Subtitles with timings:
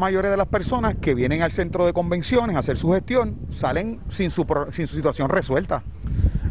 [0.00, 3.98] mayoría de las personas que vienen al centro de convenciones a hacer su gestión salen
[4.08, 5.82] sin su, sin su situación resuelta.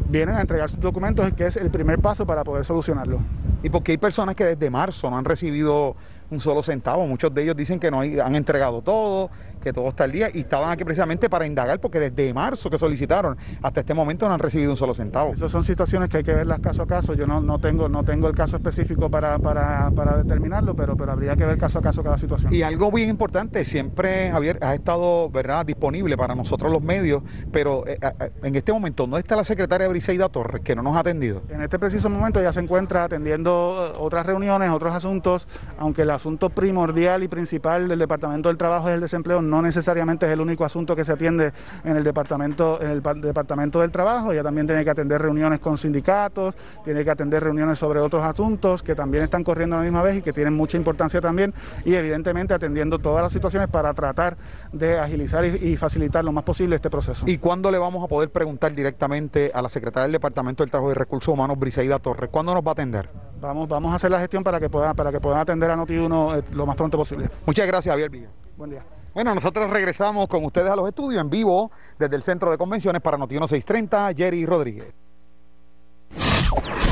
[0.09, 3.21] Vienen a entregar sus documentos, que es el primer paso para poder solucionarlo.
[3.63, 5.95] Y porque hay personas que desde marzo no han recibido
[6.29, 7.07] un solo centavo.
[7.07, 9.29] Muchos de ellos dicen que no han entregado todo,
[9.67, 12.77] que todo está al día y estaban aquí precisamente para indagar porque desde marzo que
[12.77, 15.33] solicitaron hasta este momento no han recibido un solo centavo.
[15.33, 17.13] Esas son situaciones que hay que verlas caso a caso.
[17.15, 21.11] Yo no, no tengo no tengo el caso específico para, para, para, determinarlo, pero, pero
[21.11, 22.53] habría que ver caso a caso cada situación.
[22.53, 27.85] Y algo bien importante, siempre Javier ha estado verdad disponible para nosotros los medios, pero
[27.87, 30.99] eh, eh, en este momento no está la secretaria Briseida Torres que no nos ha
[30.99, 31.41] atendido.
[31.49, 36.09] En este preciso momento ya se encuentra atendiendo eh, otras reuniones, otros asuntos, aunque el
[36.11, 40.41] asunto primordial y principal del Departamento del Trabajo es el desempleo, no necesariamente es el
[40.41, 41.51] único asunto que se atiende
[41.83, 45.77] en el departamento, en el departamento del trabajo, ella también tiene que atender reuniones con
[45.77, 50.01] sindicatos, tiene que atender reuniones sobre otros asuntos que también están corriendo a la misma
[50.01, 51.53] vez y que tienen mucha importancia también,
[51.85, 54.37] y evidentemente atendiendo todas las situaciones para tratar
[54.71, 57.25] de agilizar y, facilitar lo más posible este proceso.
[57.27, 60.91] ¿Y cuándo le vamos a poder preguntar directamente a la secretaria del Departamento del Trabajo
[60.91, 63.09] y Recursos Humanos, Briseida Torres, cuándo nos va a atender?
[63.39, 66.39] Vamos, vamos a hacer la gestión para que puedan, para que puedan atender a Noti1
[66.39, 67.29] eh, lo más pronto posible.
[67.45, 68.29] Muchas gracias, Javier Villa.
[68.57, 68.96] Buen día.
[69.17, 73.01] Bueno, nosotros regresamos con ustedes a los estudios en vivo desde el Centro de Convenciones
[73.01, 74.93] para Noti1 630, Jerry Rodríguez.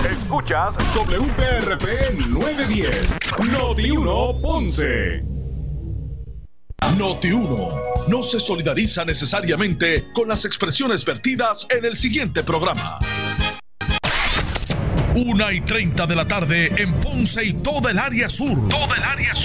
[0.10, 5.22] Escuchas WPRP 910, Noti1 Ponce.
[6.98, 12.98] Noti1 no se solidariza necesariamente con las expresiones vertidas en el siguiente programa.
[15.16, 18.68] Una y 30 de la tarde en Ponce y toda el área sur.
[18.68, 19.45] Toda el área sur.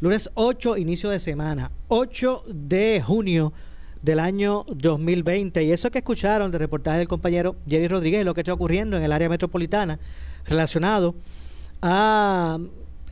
[0.00, 3.52] Lunes 8, inicio de semana, 8 de junio
[4.00, 5.62] del año 2020.
[5.62, 9.02] Y eso que escucharon del reportaje del compañero Jerry Rodríguez, lo que está ocurriendo en
[9.02, 9.98] el área metropolitana
[10.46, 11.16] relacionado
[11.82, 12.58] a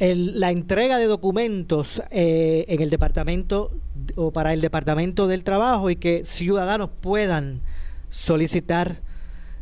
[0.00, 3.70] la entrega de documentos eh, en el departamento
[4.16, 7.60] o para el departamento del trabajo y que ciudadanos puedan
[8.09, 9.03] solicitar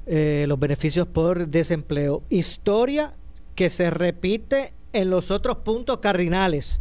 [0.06, 2.22] eh, los beneficios por desempleo.
[2.30, 3.14] Historia
[3.56, 6.80] que se repite en los otros puntos cardinales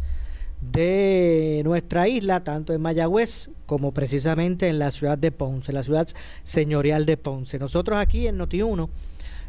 [0.72, 6.08] de nuestra isla, tanto en Mayagüez como precisamente en la ciudad de Ponce, la ciudad
[6.44, 7.60] señorial de Ponce.
[7.60, 8.90] Nosotros aquí en Noti1,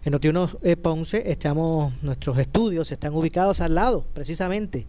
[0.05, 4.87] en Noti1 eh, Ponce, estamos, nuestros estudios están ubicados al lado, precisamente,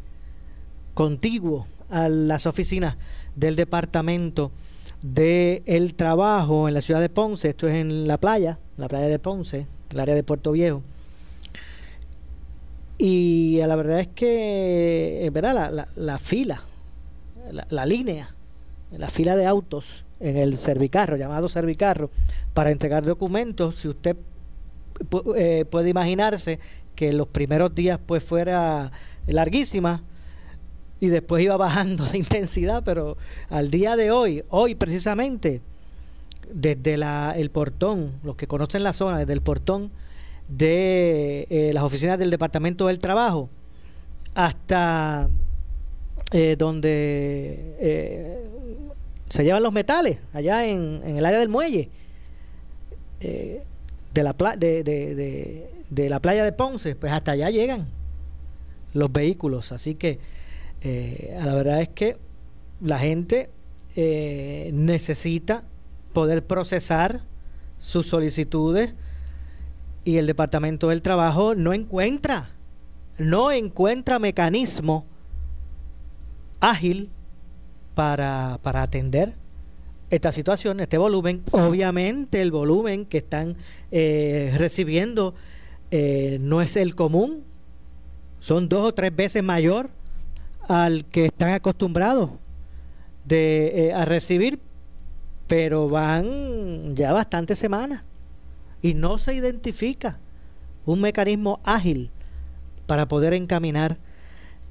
[0.94, 2.98] contiguo a las oficinas
[3.36, 4.52] del Departamento
[5.02, 9.08] del el Trabajo en la ciudad de Ponce, esto es en la playa, la playa
[9.08, 10.82] de Ponce, el área de Puerto Viejo.
[12.98, 15.54] Y la verdad es que, eh, ¿verdad?
[15.54, 16.62] La, la, la fila,
[17.52, 18.30] la, la, línea,
[18.92, 22.10] la fila de autos en el servicarro, llamado servicarro,
[22.54, 24.18] para entregar documentos, si usted
[25.36, 26.60] eh, puede imaginarse
[26.96, 28.92] que los primeros días pues fuera
[29.28, 30.02] larguísima
[31.00, 33.18] y después iba bajando de intensidad, pero
[33.50, 35.62] al día de hoy, hoy precisamente,
[36.52, 39.92] desde la, el portón, los que conocen la zona, desde el portón,
[40.48, 43.50] de eh, las oficinas del Departamento del Trabajo
[44.34, 45.28] hasta
[46.32, 48.44] eh, donde eh,
[49.30, 51.90] se llevan los metales, allá en, el área del muelle,
[53.20, 53.64] de,
[54.14, 57.88] la de, de, de, la playa de Ponce, pues hasta allá llegan
[58.94, 59.72] los vehículos.
[59.72, 60.20] Así que
[61.44, 62.18] la verdad es que
[62.80, 63.50] la gente
[64.72, 65.64] necesita
[66.14, 67.22] poder procesar
[67.80, 68.94] sus solicitudes
[70.08, 72.52] y el Departamento del Trabajo no encuentra,
[73.18, 75.06] no encuentra mecanismo
[76.62, 77.10] ágil
[77.94, 79.34] para, para atender
[80.10, 81.44] esta situación, este volumen.
[81.52, 83.58] Obviamente el volumen que están
[83.92, 85.36] eh, recibiendo
[85.92, 87.44] eh, no es el común,
[88.40, 89.90] son dos o tres veces mayor
[90.70, 92.30] al que están acostumbrados
[93.26, 94.62] de, eh, a recibir,
[95.48, 98.06] pero van ya bastantes semanas
[98.82, 100.20] y no se identifica
[100.86, 102.12] un mecanismo ágil
[102.86, 103.98] para poder encaminar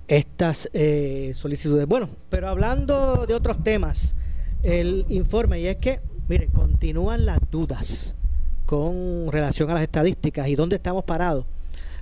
[0.09, 1.87] estas eh, solicitudes.
[1.87, 4.17] Bueno, pero hablando de otros temas,
[4.63, 8.17] el informe, y es que, mire, continúan las dudas
[8.65, 11.45] con relación a las estadísticas y dónde estamos parados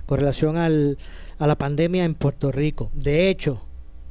[0.05, 0.97] con relación al,
[1.39, 2.91] a la pandemia en Puerto Rico.
[2.93, 3.61] De hecho,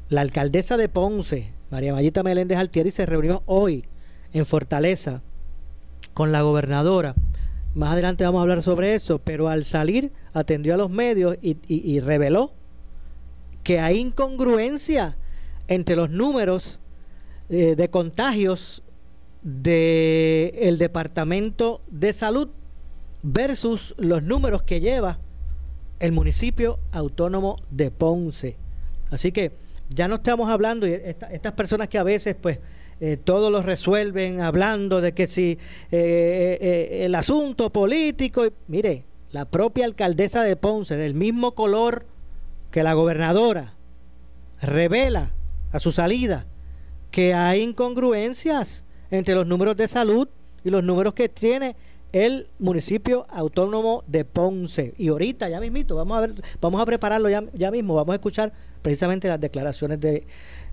[0.09, 3.85] la alcaldesa de Ponce, María Mayita Meléndez Altieri, se reunió hoy
[4.33, 5.23] en Fortaleza
[6.13, 7.15] con la gobernadora.
[7.75, 12.01] Más adelante vamos a hablar sobre eso, pero al salir atendió a los medios y,
[12.01, 12.53] reveló
[13.65, 15.17] que hay incongruencia
[15.67, 16.79] entre los números
[17.49, 18.83] eh, de contagios
[19.43, 22.49] del el Departamento de Salud
[23.23, 25.19] versus los números que lleva
[25.99, 28.57] el municipio autónomo de Ponce.
[29.11, 29.53] Así que
[29.89, 32.61] ya no estamos hablando, y estas personas que a veces pues
[33.01, 35.59] eh, todo lo resuelven hablando de que si
[35.91, 42.07] eh, eh, el asunto político, mire, la propia alcaldesa de Ponce, del mismo color
[42.71, 43.75] que la gobernadora,
[44.63, 45.33] revela
[45.73, 46.47] a su salida
[47.11, 50.29] que hay incongruencias entre los números de salud
[50.65, 51.77] y los números que tiene
[52.13, 54.95] el municipio autónomo de Ponce.
[54.99, 58.17] Y ahorita, ya mismito, vamos a ver, vamos a prepararlo ya, ya mismo, vamos a
[58.17, 58.53] escuchar
[58.83, 60.25] precisamente las declaraciones de,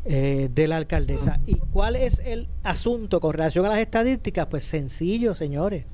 [0.06, 1.40] eh, de la alcaldesa.
[1.46, 4.48] ¿Y cuál es el asunto con relación a las estadísticas?
[4.48, 5.86] Pues sencillo, señores.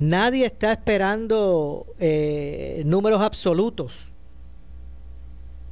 [0.00, 4.08] Nadie está esperando eh, números absolutos.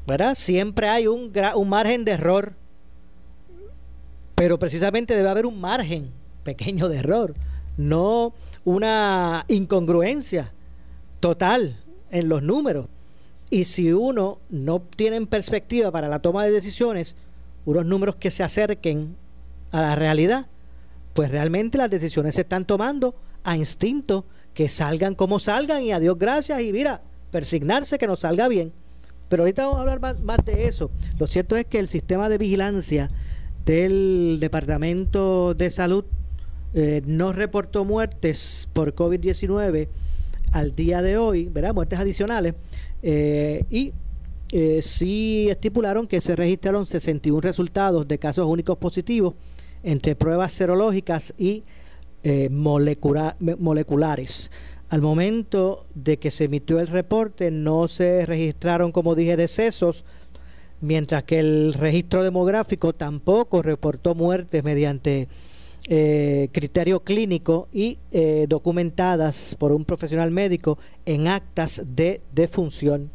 [0.06, 0.34] ¿Verdad?
[0.34, 2.54] Siempre hay un, un margen de error.
[4.34, 6.10] Pero precisamente debe haber un margen
[6.44, 7.34] pequeño de error
[7.80, 8.32] no
[8.64, 10.52] una incongruencia
[11.18, 11.76] total
[12.10, 12.86] en los números.
[13.50, 17.16] Y si uno no tiene en perspectiva para la toma de decisiones
[17.66, 19.16] unos números que se acerquen
[19.72, 20.46] a la realidad,
[21.14, 24.24] pues realmente las decisiones se están tomando a instinto,
[24.54, 28.72] que salgan como salgan y a Dios gracias y mira, persignarse que nos salga bien.
[29.28, 30.90] Pero ahorita vamos a hablar más, más de eso.
[31.18, 33.10] Lo cierto es que el sistema de vigilancia
[33.64, 36.04] del Departamento de Salud
[36.74, 39.88] eh, no reportó muertes por COVID-19
[40.52, 41.74] al día de hoy, ¿verdad?
[41.74, 42.54] Muertes adicionales.
[43.02, 43.92] Eh, y
[44.52, 49.34] eh, sí estipularon que se registraron 61 resultados de casos únicos positivos
[49.82, 51.62] entre pruebas serológicas y
[52.50, 54.50] moleculares.
[54.90, 60.04] Al momento de que se emitió el reporte no se registraron, como dije, decesos,
[60.80, 65.28] mientras que el registro demográfico tampoco reportó muertes mediante
[65.88, 73.10] eh, criterio clínico y eh, documentadas por un profesional médico en actas de defunción,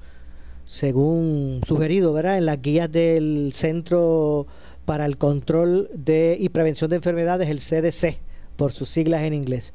[0.65, 2.37] según sugerido ¿verdad?
[2.37, 4.47] en las guías del Centro
[4.85, 8.19] para el Control de y Prevención de Enfermedades, el CDC,
[8.55, 9.73] por sus siglas en inglés.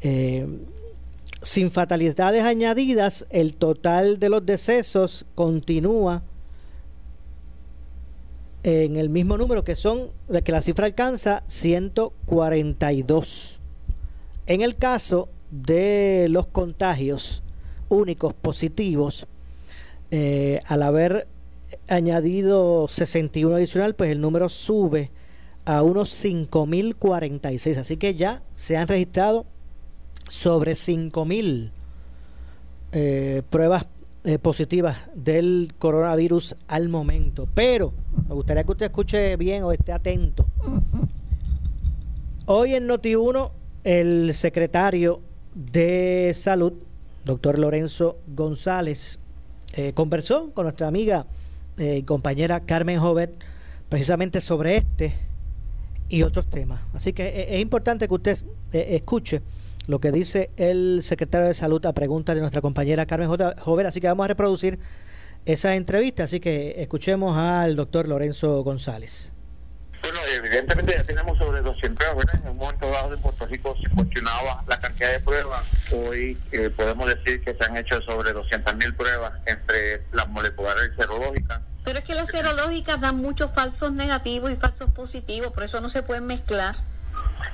[0.00, 0.46] Eh,
[1.42, 6.22] sin fatalidades añadidas, el total de los decesos continúa
[8.66, 10.10] en el mismo número que son
[10.44, 13.60] que la cifra alcanza 142.
[14.48, 17.44] En el caso de los contagios
[17.88, 19.28] únicos positivos,
[20.10, 21.28] eh, al haber
[21.86, 25.12] añadido 61 adicional, pues el número sube
[25.64, 27.76] a unos 5.046.
[27.76, 29.46] Así que ya se han registrado
[30.28, 31.70] sobre 5.000
[32.90, 33.86] eh, pruebas
[34.26, 37.46] eh, positivas del coronavirus al momento.
[37.54, 37.92] Pero
[38.26, 40.44] me gustaría que usted escuche bien o esté atento.
[42.46, 43.52] Hoy en Noti1,
[43.84, 45.20] el secretario
[45.54, 46.72] de Salud,
[47.24, 49.20] doctor Lorenzo González,
[49.74, 51.26] eh, conversó con nuestra amiga
[51.78, 53.32] eh, y compañera Carmen Jovet
[53.88, 55.14] precisamente sobre este
[56.08, 56.80] y otros temas.
[56.94, 58.36] Así que es importante que usted
[58.72, 59.40] escuche
[59.86, 63.86] lo que dice el secretario de Salud a pregunta de nuestra compañera Carmen Jover.
[63.86, 64.78] Así que vamos a reproducir
[65.44, 66.24] esa entrevista.
[66.24, 69.32] Así que escuchemos al doctor Lorenzo González.
[70.02, 73.90] Bueno, evidentemente ya tenemos sobre 200 pruebas, En un momento dado de Puerto Rico se
[73.90, 75.64] cuestionaba la cantidad de pruebas.
[75.92, 81.00] Hoy eh, podemos decir que se han hecho sobre 200.000 pruebas entre las moleculares y
[81.00, 81.60] serológicas.
[81.84, 85.88] Pero es que las serológicas dan muchos falsos negativos y falsos positivos, por eso no
[85.88, 86.76] se pueden mezclar.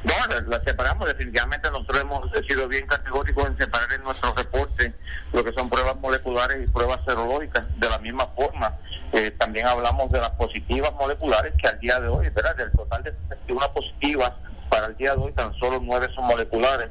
[0.05, 0.14] No,
[0.49, 1.07] la separamos.
[1.07, 4.95] Definitivamente nosotros hemos sido bien categóricos en separar en nuestro reporte
[5.33, 7.64] lo que son pruebas moleculares y pruebas serológicas.
[7.79, 8.76] De la misma forma,
[9.12, 12.57] eh, también hablamos de las positivas moleculares que al día de hoy, ¿verdad?
[12.57, 14.33] Del total de 61 positivas
[14.69, 16.91] para el día de hoy, tan solo 9 son moleculares,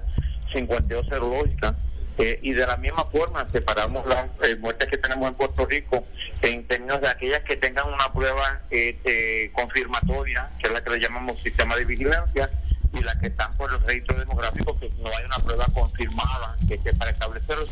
[0.53, 1.73] 52 serológicas.
[2.17, 6.05] Eh, y de la misma forma separamos las eh, muertes que tenemos en Puerto Rico
[6.41, 11.00] en términos de aquellas que tengan una prueba eh, confirmatoria, que es la que le
[11.00, 12.50] llamamos sistema de vigilancia,
[12.93, 16.93] y las que están por los registros demográficos, que no hay una prueba confirmada que
[16.93, 17.69] para establecer los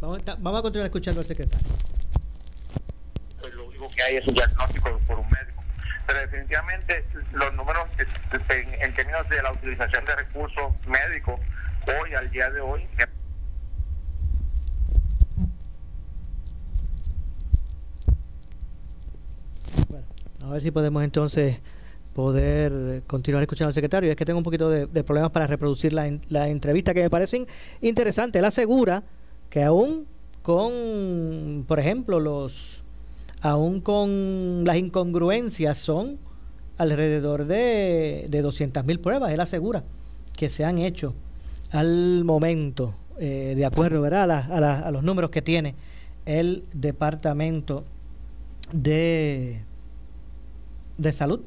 [0.00, 1.66] vamos, vamos a continuar escuchando al secretario.
[3.40, 5.56] Pues lo único que hay es un diagnóstico por un médico
[6.06, 11.40] pero definitivamente los números en, términos de la utilización de recursos médicos
[12.00, 12.86] hoy, al día de hoy,
[19.88, 20.06] bueno,
[20.42, 21.58] a ver si podemos entonces
[22.14, 24.10] poder continuar escuchando al secretario.
[24.10, 27.46] Es que tengo un poquito de, problemas para reproducir la, la, entrevista que me parecen
[27.80, 28.40] interesantes.
[28.40, 29.04] Él asegura
[29.50, 30.06] que aún
[30.42, 32.84] con, por ejemplo, los
[33.40, 36.18] aún con las incongruencias, son
[36.78, 39.84] alrededor de, de 200.000 pruebas, él asegura,
[40.36, 41.14] que se han hecho
[41.72, 44.30] al momento, eh, de acuerdo ¿verdad?
[44.30, 45.74] A, los números que tiene
[46.26, 47.84] el Departamento
[48.72, 49.62] de,
[50.98, 51.40] de Salud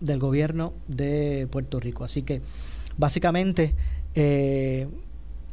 [0.00, 2.04] del gobierno de Puerto Rico.
[2.04, 2.42] Así que
[2.96, 3.74] básicamente
[4.14, 4.88] eh,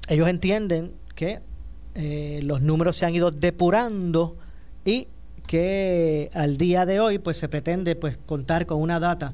[0.07, 1.39] ellos entienden que
[1.95, 4.37] eh, los números se han ido depurando
[4.85, 5.07] y
[5.45, 9.33] que al día de hoy pues se pretende pues contar con una data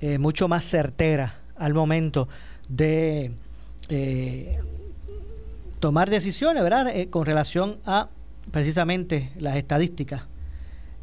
[0.00, 2.28] eh, mucho más certera al momento
[2.68, 3.32] de
[5.80, 6.90] tomar decisiones, ¿verdad?
[7.10, 8.08] Con relación a
[8.50, 10.22] precisamente las estadísticas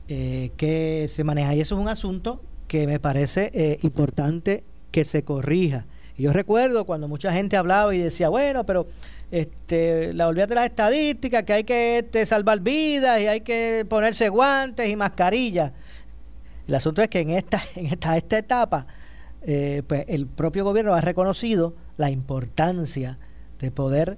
[0.09, 1.55] que se manejan.
[1.55, 5.85] Y eso es un asunto que me parece importante que se corrija.
[6.17, 8.87] Y yo recuerdo cuando mucha gente hablaba y decía, bueno, pero
[9.31, 14.29] este, la olvídate las estadísticas, que hay que este, salvar vidas y hay que ponerse
[14.29, 15.71] guantes y mascarillas.
[16.67, 18.87] El asunto es que en esta, en esta, esta etapa,
[19.43, 23.17] eh, pues el propio gobierno ha reconocido la importancia
[23.59, 24.17] de poder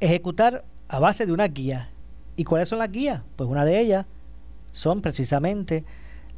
[0.00, 1.90] ejecutar a base de una guía.
[2.36, 3.22] ¿Y cuáles son las guías?
[3.36, 4.06] Pues una de ellas
[4.72, 5.84] son precisamente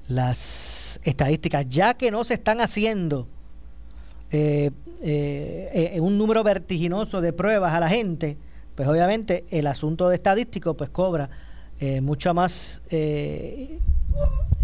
[0.08, 3.26] las estadísticas, ya que no se están haciendo
[4.30, 4.70] eh,
[5.02, 8.36] eh, un número vertiginoso de pruebas a la gente,
[8.74, 11.30] pues obviamente el asunto de estadístico pues cobra
[11.80, 13.80] eh, mucha más eh,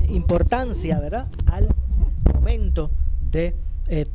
[0.09, 1.27] importancia, ¿verdad?
[1.47, 1.69] Al
[2.33, 2.91] momento
[3.31, 3.57] de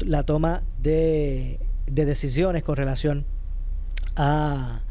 [0.05, 3.25] la toma de, decisiones con relación
[4.15, 4.81] a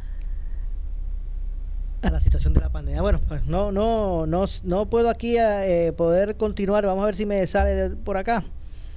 [2.04, 3.02] a la situación de la pandemia.
[3.02, 5.36] Bueno, pues no, no, no, no puedo aquí
[5.96, 6.86] poder continuar.
[6.86, 8.44] Vamos a ver si me sale por acá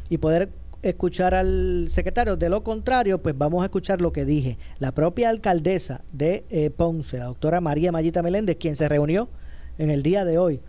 [0.10, 0.50] y poder
[0.82, 2.36] escuchar al secretario.
[2.36, 4.58] De lo contrario, pues vamos a escuchar lo que dije.
[4.80, 9.30] La propia alcaldesa de eh, Ponce, la doctora María Mayita Meléndez, quien se reunió
[9.78, 10.62] en el día de hoy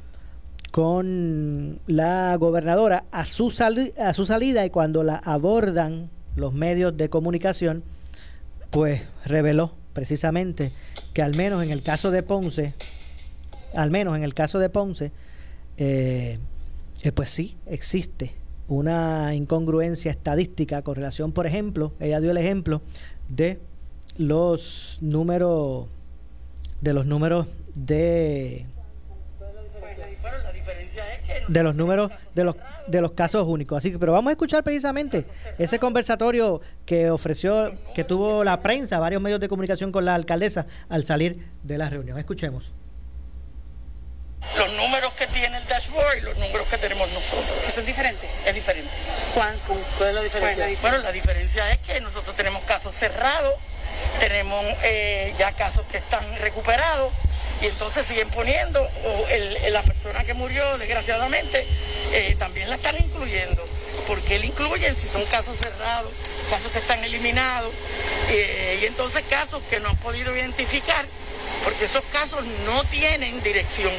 [0.70, 3.52] con la gobernadora a su,
[3.98, 7.82] a su salida y cuando la abordan los medios de comunicación,
[8.70, 10.70] pues reveló precisamente
[11.18, 12.74] que al menos en el caso de Ponce,
[13.74, 15.10] al menos en el caso de Ponce,
[15.76, 16.38] eh,
[17.02, 18.36] eh, pues sí, existe
[18.68, 22.82] una incongruencia estadística con relación, por ejemplo, ella dio el ejemplo
[23.28, 23.58] de
[24.16, 25.88] los números
[26.82, 28.64] de los números de
[31.48, 32.56] de los números de los
[32.86, 33.78] de los casos únicos.
[33.78, 35.24] Así que, pero vamos a escuchar precisamente
[35.58, 40.66] ese conversatorio que ofreció, que tuvo la prensa, varios medios de comunicación con la alcaldesa
[40.88, 42.18] al salir de la reunión.
[42.18, 42.72] Escuchemos
[44.56, 47.58] los números que tiene el dashboard y los números que tenemos nosotros.
[47.64, 48.30] ¿Que son diferentes?
[48.46, 48.90] Es diferente.
[49.34, 49.54] ¿Cuál,
[50.08, 50.66] es la diferencia?
[50.80, 53.54] Bueno, la diferencia es que nosotros tenemos casos cerrados,
[54.20, 57.12] tenemos eh, ya casos que están recuperados
[57.60, 59.26] y entonces siguen poniendo, o
[59.70, 61.66] la persona que murió desgraciadamente,
[62.12, 63.66] eh, también la están incluyendo.
[64.06, 66.10] porque él incluye si son casos cerrados,
[66.48, 67.70] casos que están eliminados,
[68.30, 71.04] eh, y entonces casos que no han podido identificar
[71.64, 73.92] porque esos casos no tienen dirección.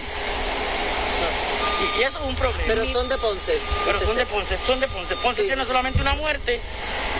[1.97, 2.63] Y, eso es un problema.
[2.67, 3.57] Pero son de Ponce.
[3.85, 5.15] Pero son de Ponce, son de Ponce.
[5.17, 6.59] Ponce tiene solamente una muerte.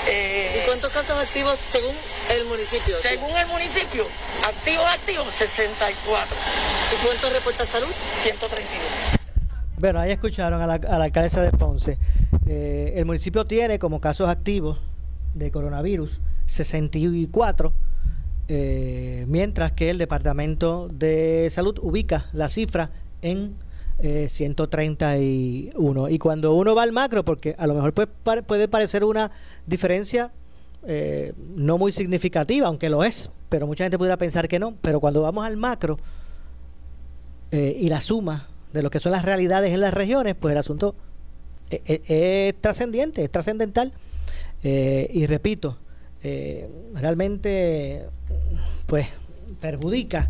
[0.08, 1.94] Eh, ¿Y cuántos casos activos según
[2.32, 2.96] el municipio?
[3.02, 4.06] Según el municipio,
[4.48, 6.36] activos, activos, 64.
[6.94, 7.90] ¿Y cuántos reporta salud?
[8.22, 9.20] 132.
[9.78, 11.98] Bueno, ahí escucharon a la, alcaldesa de Ponce.
[12.48, 14.78] Eh, el municipio tiene como casos activos
[15.34, 17.74] de coronavirus 64
[18.52, 22.90] eh, mientras que el Departamento de Salud ubica la cifra
[23.22, 23.54] en
[24.02, 26.08] 131.
[26.08, 29.32] Eh, y cuando uno va al macro, porque a lo mejor puede, puede parecer una
[29.66, 30.32] diferencia
[30.88, 35.00] eh, no muy significativa, aunque lo es, pero mucha gente pudiera pensar que no, pero
[35.00, 35.98] cuando vamos al macro
[37.52, 40.94] y la suma de lo que son las realidades en las regiones, pues el asunto
[41.72, 43.92] es, trascendiente, es trascendental.
[44.62, 45.76] y repito,
[46.22, 48.06] eh, realmente
[48.86, 49.08] pues
[49.62, 50.30] perjudica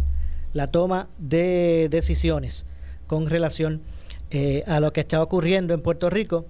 [0.54, 2.68] la toma de decisiones
[3.10, 3.82] con relación
[4.30, 6.46] eh, a lo que está ocurriendo en Puerto Rico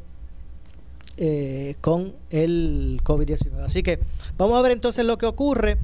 [1.16, 3.64] eh, con el COVID-19.
[3.64, 4.00] Así que
[4.38, 5.78] vamos a ver entonces lo que ocurre.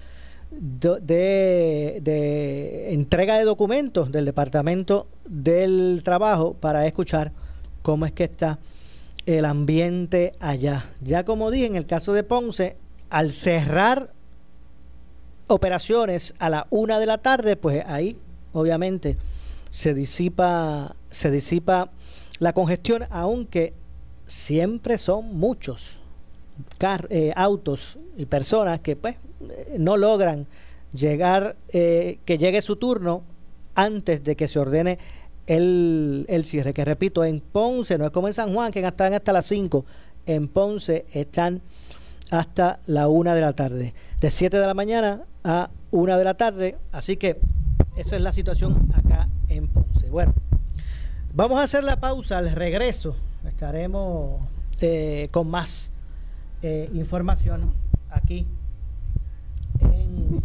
[0.59, 7.31] de, de, entrega de documentos del Departamento del Trabajo para escuchar
[7.81, 8.59] cómo es que está
[9.25, 10.89] el ambiente allá.
[11.01, 12.77] Ya como dije, en el caso de Ponce,
[13.09, 14.11] al cerrar
[15.47, 18.17] operaciones a la una de la tarde, pues ahí
[18.51, 19.17] obviamente
[19.69, 21.91] se disipa, se disipa
[22.39, 23.73] la congestión, aunque
[24.25, 25.97] siempre son muchos
[27.09, 29.15] eh, autos y personas que pues
[29.77, 30.47] no logran
[30.93, 33.23] llegar, eh, que llegue su turno
[33.75, 34.99] antes de que se ordene
[35.47, 36.73] el, el, cierre.
[36.73, 39.85] Que repito, en Ponce, no es como en San Juan, que están hasta las 5,
[40.25, 41.61] en Ponce están
[42.31, 46.35] hasta la 1 de la tarde, de 7 de la mañana a 1 de la
[46.35, 46.77] tarde.
[46.91, 47.39] Así que
[47.95, 50.09] esa es la situación acá en Ponce.
[50.09, 50.33] Bueno.
[51.35, 53.15] Vamos a hacer la pausa al regreso.
[53.47, 54.39] Estaremos
[54.81, 55.91] eh, con más
[56.63, 57.73] eh, información
[58.09, 58.47] aquí
[59.81, 60.41] en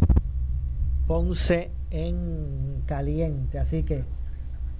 [1.07, 3.57] Ponce en Caliente.
[3.57, 4.03] Así que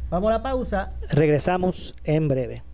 [0.10, 0.94] vamos a la pausa.
[1.12, 2.69] Regresamos en breve.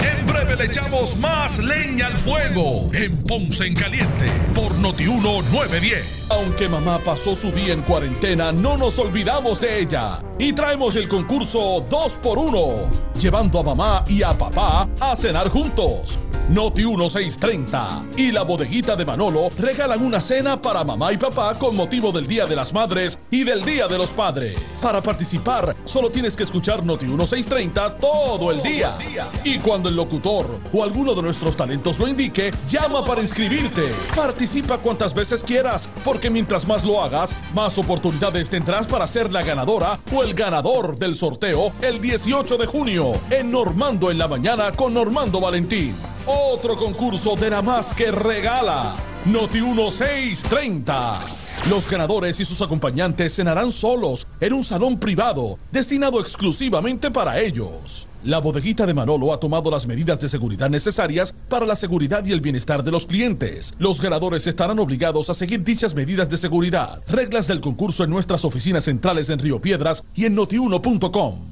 [0.00, 6.26] En breve le echamos más leña al fuego en Ponce en Caliente por Notiuno 910.
[6.30, 10.18] Aunque mamá pasó su día en cuarentena, no nos olvidamos de ella.
[10.38, 16.18] Y traemos el concurso 2x1, llevando a mamá y a papá a cenar juntos.
[16.48, 21.76] Noti 1630 y la bodeguita de Manolo regalan una cena para mamá y papá con
[21.76, 24.58] motivo del Día de las Madres y del Día de los Padres.
[24.82, 28.98] Para participar, solo tienes que escuchar Noti 1630 todo el día.
[29.44, 33.92] Y cuando el locutor o alguno de nuestros talentos lo indique, llama para inscribirte.
[34.14, 39.42] Participa cuantas veces quieras, porque mientras más lo hagas, más oportunidades tendrás para ser la
[39.42, 44.72] ganadora o el ganador del sorteo el 18 de junio en Normando en la mañana
[44.72, 45.94] con Normando Valentín.
[46.26, 48.94] Otro concurso de la más que regala.
[49.24, 51.41] Noti 1630.
[51.70, 58.08] Los ganadores y sus acompañantes cenarán solos en un salón privado destinado exclusivamente para ellos.
[58.24, 62.32] La bodeguita de Manolo ha tomado las medidas de seguridad necesarias para la seguridad y
[62.32, 63.74] el bienestar de los clientes.
[63.78, 67.00] Los ganadores estarán obligados a seguir dichas medidas de seguridad.
[67.06, 71.51] Reglas del concurso en nuestras oficinas centrales en Río Piedras y en notiuno.com.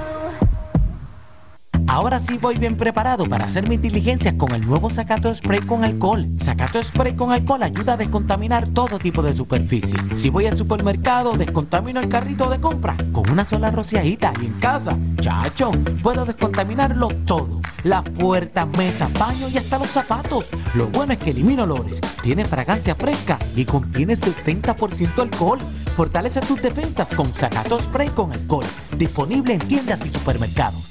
[1.91, 5.83] Ahora sí voy bien preparado para hacer mis diligencias con el nuevo Sacato Spray con
[5.83, 6.25] alcohol.
[6.37, 9.97] Sacato Spray con alcohol ayuda a descontaminar todo tipo de superficie.
[10.15, 14.53] Si voy al supermercado, descontamino el carrito de compra con una sola rociadita y en
[14.53, 17.59] casa, chacho, puedo descontaminarlo todo.
[17.83, 20.49] Las puertas, mesas, baños y hasta los zapatos.
[20.75, 25.59] Lo bueno es que elimina olores, tiene fragancia fresca y contiene 70% alcohol.
[25.97, 28.65] Fortalece tus defensas con Sacato Spray con alcohol.
[28.97, 30.90] Disponible en tiendas y supermercados.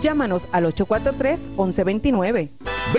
[0.00, 2.50] Llámanos al 843-1129.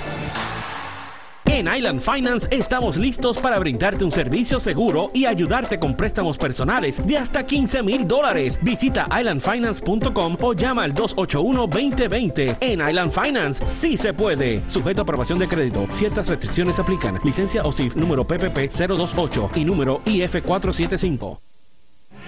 [1.52, 7.06] En Island Finance estamos listos para brindarte un servicio seguro y ayudarte con préstamos personales
[7.06, 8.58] de hasta 15 mil dólares.
[8.62, 12.56] Visita islandfinance.com o llama al 281-2020.
[12.58, 14.62] En Island Finance sí se puede.
[14.66, 15.86] Sujeto a aprobación de crédito.
[15.92, 17.18] Ciertas restricciones aplican.
[17.22, 21.51] Licencia OSIF número PPP 028 y número IF 475.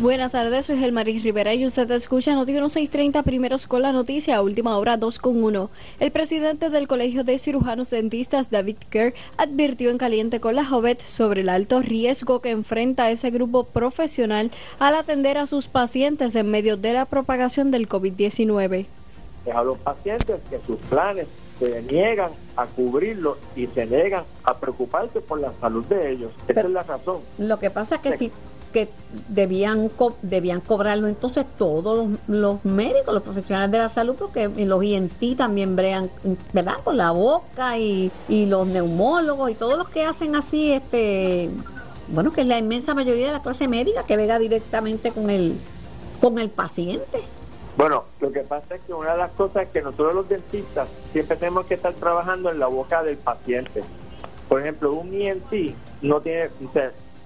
[0.00, 4.78] Buenas tardes, soy Gelmaris Rivera y usted escucha Noti 630 primeros con la noticia, última
[4.78, 5.70] hora 2 con 1.
[5.98, 11.00] El presidente del Colegio de Cirujanos Dentistas, David Kerr, advirtió en Caliente con la Jovet
[11.00, 16.48] sobre el alto riesgo que enfrenta ese grupo profesional al atender a sus pacientes en
[16.48, 18.86] medio de la propagación del COVID-19.
[19.52, 21.26] A los pacientes que sus planes
[21.58, 26.30] se niegan a cubrirlo y se niegan a preocuparse por la salud de ellos.
[26.46, 27.18] Esa es la razón.
[27.38, 28.32] Lo que pasa es que si
[28.72, 28.88] que
[29.28, 29.90] debían
[30.22, 35.76] debían cobrarlo entonces todos los, médicos, los profesionales de la salud, porque los INT también
[35.76, 36.10] brean,
[36.52, 36.74] ¿verdad?
[36.84, 41.50] Con la boca y, y los neumólogos y todos los que hacen así, este,
[42.08, 45.58] bueno, que es la inmensa mayoría de la clase médica que vega directamente con el,
[46.20, 47.22] con el paciente.
[47.76, 50.88] Bueno, lo que pasa es que una de las cosas es que nosotros los dentistas
[51.12, 53.84] siempre tenemos que estar trabajando en la boca del paciente.
[54.48, 56.48] Por ejemplo, un INT no tiene,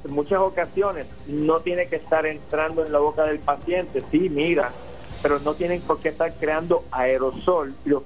[0.04, 4.72] en muchas ocasiones no tiene que estar entrando en la boca del paciente, sí, mira,
[5.22, 7.74] pero no tienen por qué estar creando aerosol.
[7.84, 8.02] Los,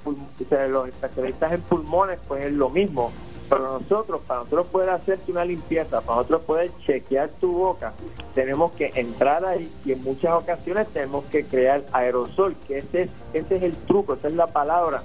[0.69, 3.11] los especialistas en pulmones, pues es lo mismo.
[3.49, 7.93] Pero nosotros, para nosotros poder hacerte una limpieza, para nosotros poder chequear tu boca,
[8.35, 13.11] tenemos que entrar ahí y en muchas ocasiones tenemos que crear aerosol, que ese es,
[13.35, 15.05] ese es el truco, esa es la palabra,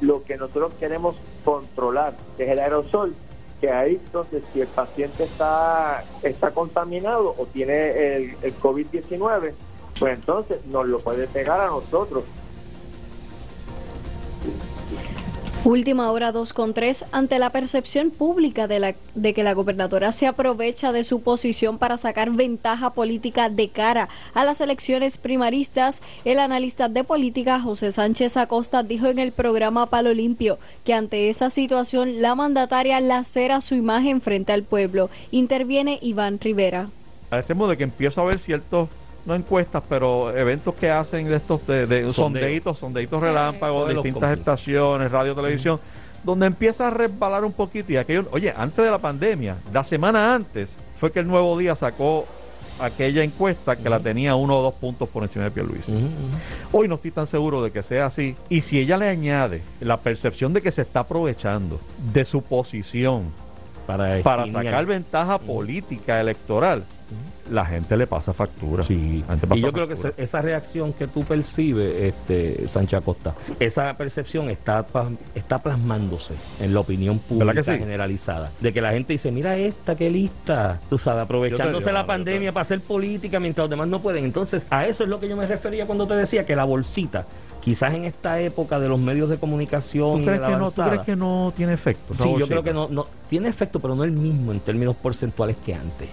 [0.00, 3.14] lo que nosotros queremos controlar, que es el aerosol
[3.64, 9.52] porque ahí entonces si el paciente está, está contaminado o tiene el, el COVID-19,
[9.98, 12.24] pues entonces nos lo puede pegar a nosotros.
[15.64, 17.06] Última hora 2 con 3.
[17.10, 21.78] Ante la percepción pública de, la, de que la gobernadora se aprovecha de su posición
[21.78, 27.92] para sacar ventaja política de cara a las elecciones primaristas, el analista de política José
[27.92, 33.62] Sánchez Acosta dijo en el programa Palo Limpio que ante esa situación la mandataria lacera
[33.62, 35.08] su imagen frente al pueblo.
[35.30, 36.90] Interviene Iván Rivera.
[37.30, 38.90] A este modo de que empiezo a ver ciertos
[39.26, 44.36] no encuestas, pero eventos que hacen de estos de, de sondeitos, sondeitos relámpagos, de distintas
[44.36, 45.80] estaciones, radio, televisión,
[46.22, 50.34] donde empieza a resbalar un poquito y aquello, oye, antes de la pandemia, la semana
[50.34, 52.26] antes, fue que el Nuevo Día sacó
[52.80, 55.92] aquella encuesta que la tenía uno o dos puntos por encima de Pierluisi.
[56.72, 58.36] Hoy no estoy tan seguro de que sea así.
[58.48, 61.80] Y si ella le añade la percepción de que se está aprovechando
[62.12, 63.24] de su posición
[63.86, 66.84] para, para sacar ventaja política electoral,
[67.50, 68.82] la gente le pasa factura.
[68.84, 69.24] Sí.
[69.54, 74.84] y yo creo que esa, reacción que tú percibes, este, Sánchez Acosta, esa percepción está,
[75.34, 78.50] está plasmándose en la opinión pública generalizada.
[78.60, 82.62] De que la gente dice, mira esta, qué lista, tú sabes, aprovechándose la pandemia para
[82.62, 84.24] hacer política mientras los demás no pueden.
[84.24, 87.26] Entonces, a eso es lo que yo me refería cuando te decía que la bolsita
[87.64, 91.00] quizás en esta época de los medios de comunicación ¿Tú crees, que, no, ¿tú crees
[91.00, 92.14] que no tiene efecto?
[92.22, 95.56] Sí, yo creo que no, no tiene efecto, pero no el mismo en términos porcentuales
[95.64, 96.08] que antes.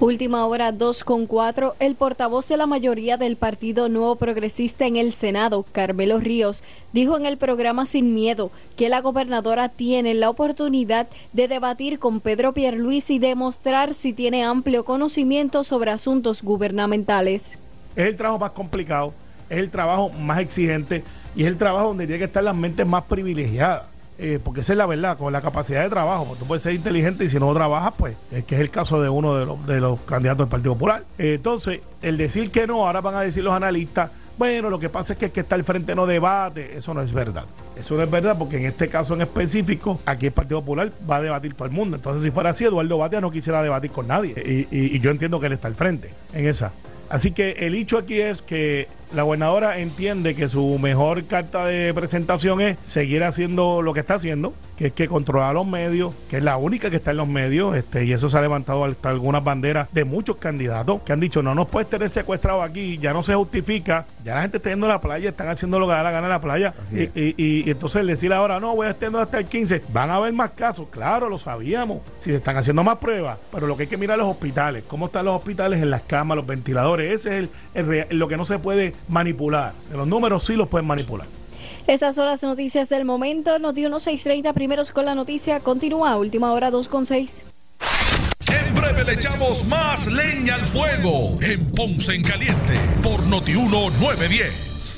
[0.00, 1.74] Última hora 2 con 4.
[1.80, 7.16] El portavoz de la mayoría del Partido Nuevo Progresista en el Senado, Carmelo Ríos, dijo
[7.16, 12.52] en el programa Sin Miedo que la gobernadora tiene la oportunidad de debatir con Pedro
[12.52, 17.58] Pierluisi y demostrar si tiene amplio conocimiento sobre asuntos gubernamentales.
[17.96, 19.12] Es el trabajo más complicado,
[19.50, 21.02] es el trabajo más exigente
[21.34, 23.86] y es el trabajo donde tiene que estar las mentes más privilegiadas
[24.18, 27.24] eh, porque esa es la verdad, con la capacidad de trabajo, tú puedes ser inteligente
[27.24, 29.80] y si no trabajas, pues, es que es el caso de uno de los, de
[29.80, 31.04] los candidatos del Partido Popular.
[31.18, 34.88] Eh, entonces, el decir que no, ahora van a decir los analistas, bueno, lo que
[34.88, 37.44] pasa es que el que está al frente no debate, eso no es verdad.
[37.76, 41.16] Eso no es verdad porque en este caso en específico, aquí el Partido Popular va
[41.16, 41.96] a debatir todo el mundo.
[41.96, 44.34] Entonces, si fuera así, Eduardo Batia no quisiera debatir con nadie.
[44.70, 46.72] Y, y yo entiendo que él está al frente en esa.
[47.10, 51.94] Así que el hecho aquí es que la gobernadora entiende que su mejor carta de
[51.94, 56.38] presentación es seguir haciendo lo que está haciendo, que es que controlar los medios, que
[56.38, 59.08] es la única que está en los medios, este, y eso se ha levantado hasta
[59.08, 63.12] algunas banderas de muchos candidatos que han dicho no nos puedes tener secuestrado aquí, ya
[63.12, 65.92] no se justifica, ya la gente está yendo a la playa, están haciendo lo que
[65.92, 69.14] da la gana en la playa, y, y, entonces decir ahora no, voy a estar
[69.16, 72.84] hasta el 15, van a haber más casos, claro, lo sabíamos, si se están haciendo
[72.84, 75.90] más pruebas, pero lo que hay que mirar los hospitales, cómo están los hospitales en
[75.90, 79.72] las camas, los ventiladores, ese es el, lo que no se puede manipular.
[79.92, 81.26] Los números sí los pueden manipular.
[81.86, 83.58] Estas son las noticias del momento.
[83.58, 85.60] Noti 1630, primeros con la noticia.
[85.60, 87.44] Continúa, última hora 2 con 6.
[88.52, 94.97] En breve le echamos más leña al fuego en Ponce en Caliente por Noti 910.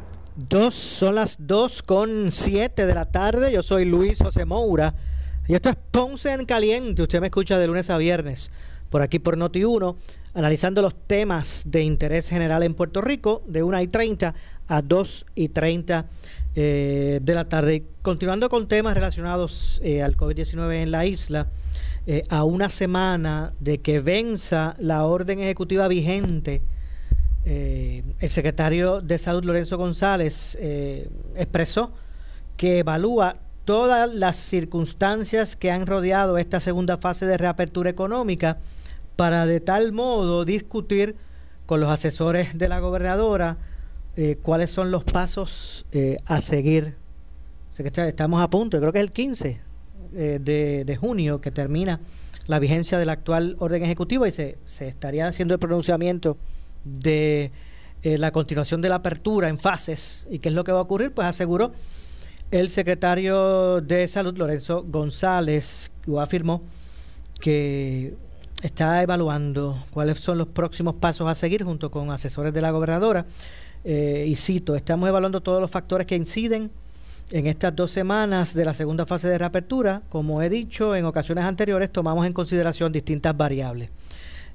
[0.49, 3.51] Dos, son las 2 con 7 de la tarde.
[3.51, 4.95] Yo soy Luis José Moura.
[5.47, 7.01] Y esto es Ponce en Caliente.
[7.01, 8.49] Usted me escucha de lunes a viernes
[8.89, 9.95] por aquí por Noti1,
[10.33, 14.35] analizando los temas de interés general en Puerto Rico de 1 y 30
[14.67, 16.07] a 2 y 30
[16.55, 17.85] eh, de la tarde.
[18.01, 21.47] Continuando con temas relacionados eh, al COVID-19 en la isla,
[22.07, 26.61] eh, a una semana de que venza la orden ejecutiva vigente,
[27.43, 31.91] eh, el secretario de Salud, Lorenzo González, eh, expresó
[32.55, 33.33] que evalúa
[33.65, 38.59] todas las circunstancias que han rodeado esta segunda fase de reapertura económica
[39.15, 41.15] para de tal modo discutir
[41.65, 43.57] con los asesores de la gobernadora
[44.41, 45.85] cuáles son los pasos
[46.25, 46.95] a seguir.
[47.77, 49.61] Estamos a punto, creo que es el 15
[50.11, 52.01] de, junio que termina
[52.47, 56.37] la vigencia de la actual orden ejecutiva y se estaría haciendo el pronunciamiento
[56.83, 57.51] de
[58.03, 60.83] eh, la continuación de la apertura en fases y qué es lo que va a
[60.83, 61.71] ocurrir, pues aseguró
[62.51, 66.61] el secretario de Salud, Lorenzo González, afirmó
[67.39, 68.13] que
[68.61, 73.25] está evaluando cuáles son los próximos pasos a seguir junto con asesores de la gobernadora.
[73.83, 76.69] Eh, y cito, estamos evaluando todos los factores que inciden
[77.31, 80.01] en estas dos semanas de la segunda fase de reapertura.
[80.09, 83.89] Como he dicho en ocasiones anteriores, tomamos en consideración distintas variables.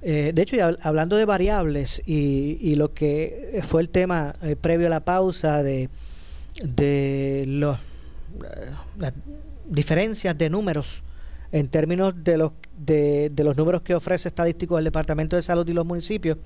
[0.03, 4.91] Eh, de hecho, hablando de variables y, lo que fue el tema eh, previo a
[4.91, 5.89] la pausa de,
[6.63, 9.15] de los, eh, las
[9.67, 11.03] diferencias de números
[11.53, 15.73] en términos de los, de, los números que ofrece estadístico el Departamento de Salud y
[15.73, 16.37] los municipios,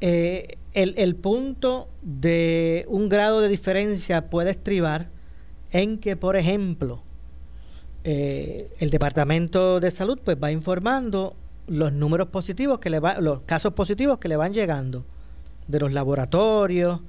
[0.00, 5.08] el, el punto de un grado de diferencia puede estribar
[5.72, 7.02] en que, por ejemplo,
[8.04, 11.36] el Departamento de Salud pues va informando
[11.68, 15.04] los números positivos que le va, los casos positivos que le van llegando
[15.66, 17.00] de los laboratorios,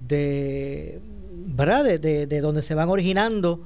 [0.00, 1.00] de
[1.32, 1.84] ¿verdad?
[1.84, 3.60] De, de, donde se van originando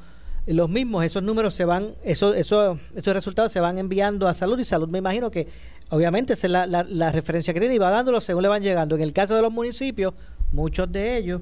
[0.47, 4.59] los mismos, esos números se van, eso, eso, estos resultados se van enviando a salud
[4.61, 5.49] y salud me imagino que
[5.91, 8.95] obviamente esa es la, la, referencia que tiene y va dándolo según le van llegando.
[8.95, 10.15] En el caso de los municipios,
[10.53, 11.41] muchos de ellos,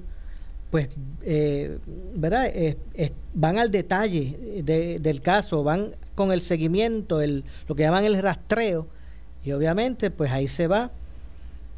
[0.71, 0.89] pues,
[1.23, 1.79] eh,
[2.15, 2.47] ¿verdad?
[2.47, 2.77] Eh,
[3.35, 8.87] van al detalle del caso, van con el seguimiento, el, lo que llaman el rastreo,
[9.45, 10.91] y obviamente pues ahí se va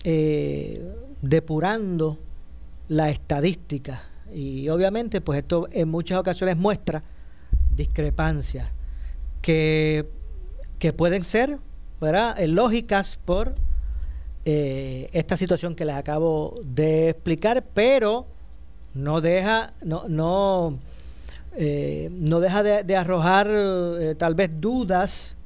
[0.05, 0.81] eh,
[1.23, 2.19] depurando
[2.89, 4.03] la estadística.
[4.33, 7.03] Y obviamente pues esto en muchas ocasiones muestra
[7.75, 8.69] discrepancias
[9.43, 10.09] que,
[10.79, 11.59] que pueden ser.
[12.03, 13.55] Eh, lógicas por
[14.45, 18.27] eh, esta situación que les acabo de explicar, pero
[18.95, 20.79] no deja, no, no
[21.59, 25.39] eh, no deja de, arrojar eh, tal vez dudas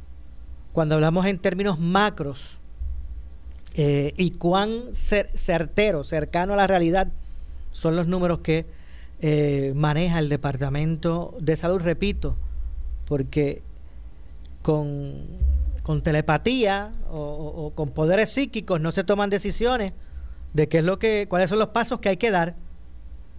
[0.73, 2.59] cuando hablamos en términos macros
[3.75, 7.12] eh, y cuán certero, cercano a la realidad
[7.70, 8.66] son los números que
[9.77, 12.37] maneja el Departamento de Salud, repito,
[13.05, 13.62] porque
[14.62, 15.27] con,
[16.03, 19.92] telepatía o, o, con poderes psíquicos no se toman decisiones
[20.55, 22.57] de qué es lo que, cuáles son los pasos que hay que dar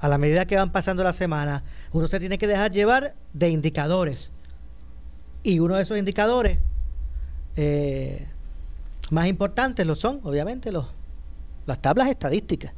[0.02, 1.62] a la medida que van pasando las semanas,
[1.92, 4.32] uno se tiene que dejar llevar de indicadores.
[5.44, 6.58] Y uno de esos indicadores
[7.56, 8.28] eh,
[9.12, 10.88] más importantes lo son, obviamente, los,
[11.68, 12.74] las tablas estadísticas.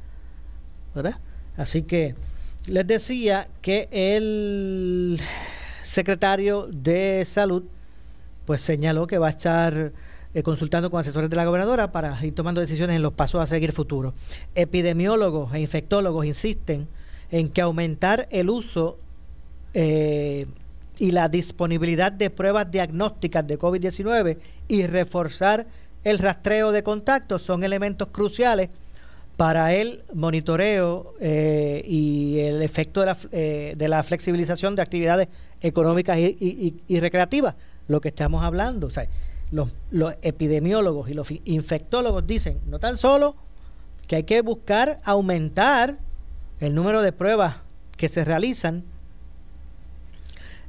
[0.93, 1.17] ¿verdad?
[1.55, 2.13] Así que
[2.67, 5.19] les decía que el
[5.81, 7.63] secretario de salud
[8.45, 9.93] pues señaló que va a estar
[10.33, 13.45] eh, consultando con asesores de la gobernadora para ir tomando decisiones en los pasos a
[13.45, 14.13] seguir futuros.
[14.55, 16.89] Epidemiólogos e infectólogos insisten
[17.33, 18.99] en que aumentar el uso
[19.73, 20.45] eh,
[20.99, 25.65] y la disponibilidad de pruebas diagnósticas de COVID-19 y reforzar
[26.03, 28.69] el rastreo de contactos son elementos cruciales
[29.35, 35.27] para el monitoreo eh, y el efecto de la, eh, de la, flexibilización de actividades
[35.59, 37.55] económicas y, recreativas,
[37.87, 38.85] lo que estamos hablando.
[38.85, 39.07] O sea,
[39.51, 43.35] los, los epidemiólogos y los infectólogos dicen no tan solo
[44.07, 45.97] que hay que buscar aumentar
[46.63, 47.57] el número de pruebas
[47.97, 48.83] que se realizan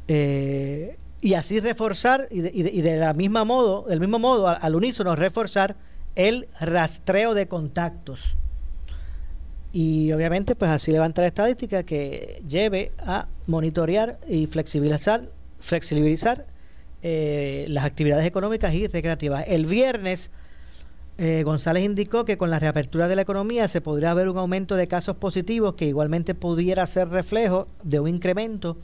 [0.09, 5.77] eh, y así reforzar y de, la misma modo, del mismo modo, al, unísono reforzar
[6.17, 8.37] el rastreo de contactos.
[9.73, 15.31] Y obviamente, pues así levantar estadística que lleve a monitorear y flexibilizar,
[15.61, 16.45] flexibilizar
[17.03, 19.45] eh, las actividades económicas y recreativas.
[19.49, 20.31] El viernes
[21.17, 24.75] eh, González indicó que con la reapertura de la economía se podría haber un aumento
[24.75, 28.77] de casos positivos que igualmente pudiera ser reflejo de un incremento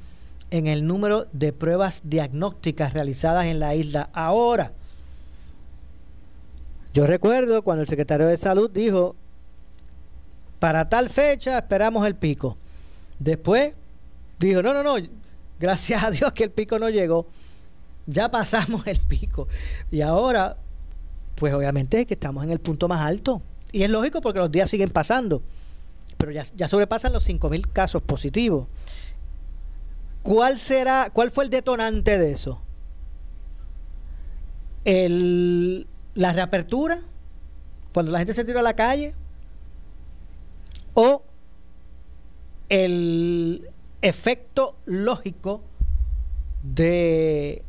[0.52, 4.10] en el número de pruebas diagnósticas realizadas en la isla.
[4.12, 4.72] Ahora,
[6.94, 9.16] yo recuerdo cuando el secretario de Salud dijo,
[10.60, 12.56] para tal fecha esperamos el pico.
[13.18, 13.74] Después
[14.38, 14.96] dijo, no, no, no,
[15.58, 17.26] gracias a Dios que el pico no llegó.
[18.06, 19.48] Ya pasamos el pico.
[19.90, 20.56] Y ahora
[21.40, 23.42] pues obviamente que estamos en el punto más alto.
[23.72, 25.42] Y es lógico porque los días siguen pasando,
[26.16, 28.68] pero ya, ya sobrepasan los 5.000 casos positivos.
[30.22, 32.62] ¿Cuál será, cuál fue el detonante de eso?
[34.84, 36.98] el, la reapertura,
[37.92, 39.14] cuando la gente se tira a la calle,
[40.94, 41.22] o
[42.68, 43.68] el
[44.02, 45.62] efecto lógico
[46.62, 47.64] de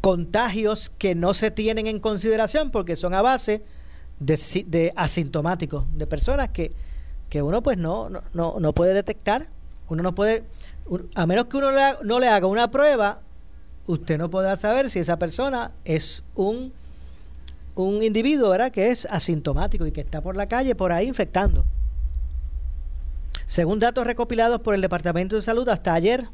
[0.00, 3.64] contagios que no se tienen en consideración porque son a base
[4.18, 6.72] de, asintomáticos, de personas que,
[7.28, 9.46] que uno pues no, no, no puede detectar,
[9.88, 10.44] uno no puede,
[11.14, 11.68] a menos que uno
[12.02, 13.20] no le haga una prueba,
[13.86, 16.72] usted no podrá saber si esa persona es un,
[17.74, 18.70] un individuo ¿verdad?
[18.70, 21.64] que es asintomático y que está por la calle por ahí infectando.
[23.44, 26.28] Según datos recopilados por el Departamento de Salud hasta ayer,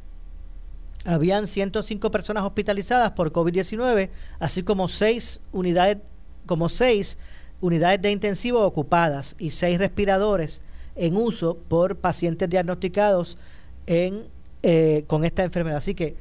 [1.04, 5.98] habían 105 personas hospitalizadas por COVID-19, así como seis unidades,
[6.46, 7.18] como seis
[7.60, 10.60] unidades de intensivo ocupadas y seis respiradores
[10.94, 13.38] en uso por pacientes diagnosticados
[13.86, 14.24] en,
[14.62, 15.78] eh, con esta enfermedad.
[15.78, 16.16] Así que,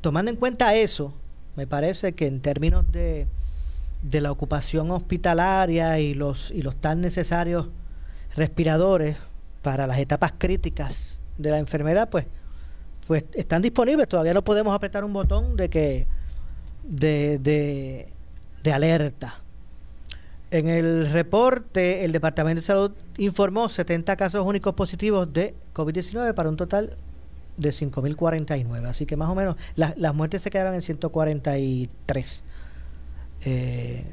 [0.00, 1.14] tomando en cuenta eso,
[1.56, 3.26] me parece que en términos de,
[4.02, 7.68] de la ocupación hospitalaria y los, y los tan necesarios
[8.34, 9.16] respiradores
[9.62, 12.26] para las etapas críticas de la enfermedad, pues,
[13.06, 14.08] pues están disponibles.
[14.08, 16.06] Todavía no podemos apretar un botón de que
[16.82, 18.08] de, de,
[18.62, 19.40] de alerta.
[20.50, 26.48] En el reporte, el Departamento de Salud informó 70 casos únicos positivos de COVID-19 para
[26.48, 26.96] un total
[27.56, 28.86] de 5.049.
[28.86, 32.44] Así que más o menos las muertes se quedaron en 143
[33.44, 34.04] eh,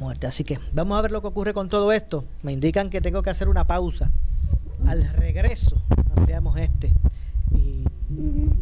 [0.00, 0.28] muertes.
[0.28, 2.24] Así que vamos a ver lo que ocurre con todo esto.
[2.42, 4.10] Me indican que tengo que hacer una pausa.
[4.86, 5.76] Al regreso
[6.16, 6.92] ampliamos este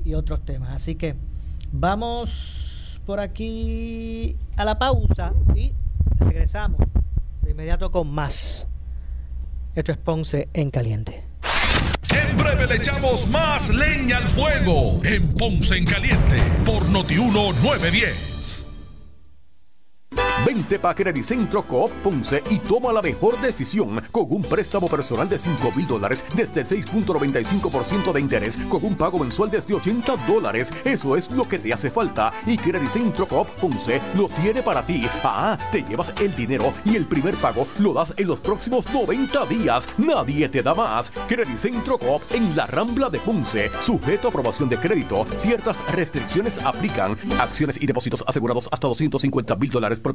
[0.06, 0.70] y otros temas.
[0.70, 1.16] Así que
[1.72, 5.72] vamos por aquí a la pausa y
[6.18, 6.80] regresamos
[7.42, 8.68] de inmediato con más.
[9.74, 11.24] Esto es Ponce en Caliente.
[12.14, 18.66] En breve le echamos más leña al fuego en Ponce en Caliente por Notiuno 910.
[20.44, 25.38] Vente pa' Centro Coop Ponce y toma la mejor decisión con un préstamo personal de
[25.38, 30.72] 5 mil dólares desde el 6.95% de interés con un pago mensual desde 80 dólares.
[30.84, 32.58] Eso es lo que te hace falta y
[32.88, 35.06] Centro Coop Ponce lo tiene para ti.
[35.24, 39.46] Ah, te llevas el dinero y el primer pago lo das en los próximos 90
[39.46, 39.86] días.
[39.98, 41.12] Nadie te da más.
[41.56, 43.70] Centro Coop en la Rambla de Ponce.
[43.80, 45.26] Sujeto a aprobación de crédito.
[45.36, 47.16] Ciertas restricciones aplican.
[47.40, 50.14] Acciones y depósitos asegurados hasta 250 mil dólares por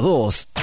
[0.00, 0.58] 24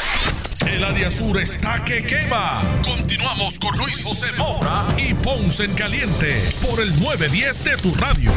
[0.67, 2.63] el área sur está que quema.
[2.83, 8.31] Continuamos con Luis José Moura y Ponce en Caliente por el 910 de tu radio.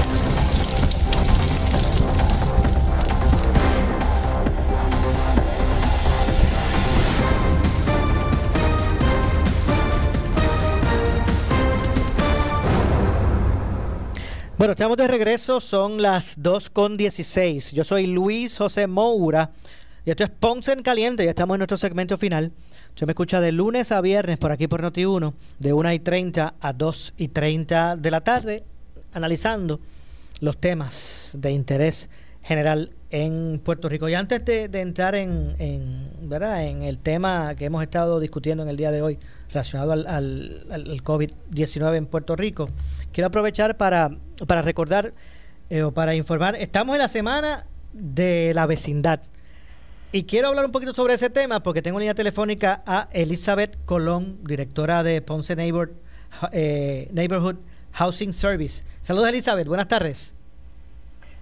[14.58, 17.72] Bueno, estamos de regreso, son las 2 con 16.
[17.72, 19.50] Yo soy Luis José Moura
[20.08, 22.50] y esto es Ponce en Caliente, ya estamos en nuestro segmento final.
[22.94, 26.54] Se me escucha de lunes a viernes por aquí por Noti1, de 1 y 30
[26.58, 28.64] a 2 y 30 de la tarde,
[29.12, 29.80] analizando
[30.40, 32.08] los temas de interés
[32.42, 34.08] general en Puerto Rico.
[34.08, 35.54] Y antes de, entrar en,
[36.22, 36.64] ¿verdad?
[36.64, 39.18] en el tema que hemos estado discutiendo en el día de hoy,
[39.50, 42.70] relacionado al, al, COVID-19 en Puerto Rico,
[43.12, 45.12] quiero aprovechar para, para recordar
[45.68, 49.20] eh, o para informar, estamos en la semana de la vecindad.
[50.10, 54.38] Y quiero hablar un poquito sobre ese tema porque tengo línea telefónica a Elizabeth Colón,
[54.42, 55.92] directora de Ponce Neighbor,
[56.52, 57.56] eh, Neighborhood
[57.92, 58.84] Housing Service.
[59.02, 60.34] Saludos Elizabeth, buenas tardes.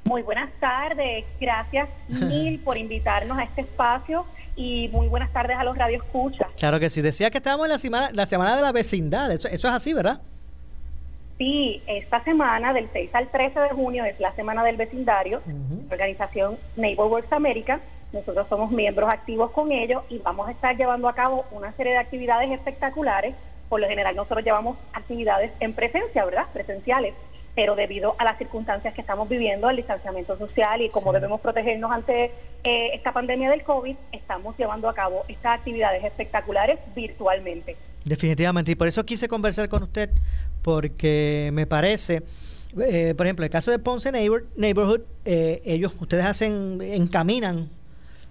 [0.03, 5.63] Muy buenas tardes, gracias mil por invitarnos a este espacio y muy buenas tardes a
[5.63, 6.49] los Radio Escucha.
[6.59, 9.47] Claro que sí, decía que estábamos en la semana, la semana de la vecindad, eso,
[9.47, 10.21] es así, ¿verdad?
[11.39, 15.41] Sí, esta semana del 6 al 13 de junio es la semana del vecindario,
[15.89, 17.81] organización Neighbor Works America
[18.13, 21.93] nosotros somos miembros activos con ellos y vamos a estar llevando a cabo una serie
[21.93, 23.35] de actividades espectaculares.
[23.69, 26.47] Por lo general nosotros llevamos actividades en presencia, ¿verdad?
[26.53, 27.15] Presenciales.
[27.55, 31.91] Pero debido a las circunstancias que estamos viviendo, el distanciamiento social y cómo debemos protegernos
[31.91, 32.31] ante
[32.65, 37.77] eh, esta pandemia del COVID, estamos llevando a cabo estas actividades espectaculares virtualmente.
[38.05, 38.73] Definitivamente.
[38.73, 40.11] Y por eso quise conversar con usted,
[40.63, 42.23] porque me parece...
[42.79, 47.71] Eh, por ejemplo, el caso de Ponce Neighborhood, eh, ellos, ustedes hacen, encaminan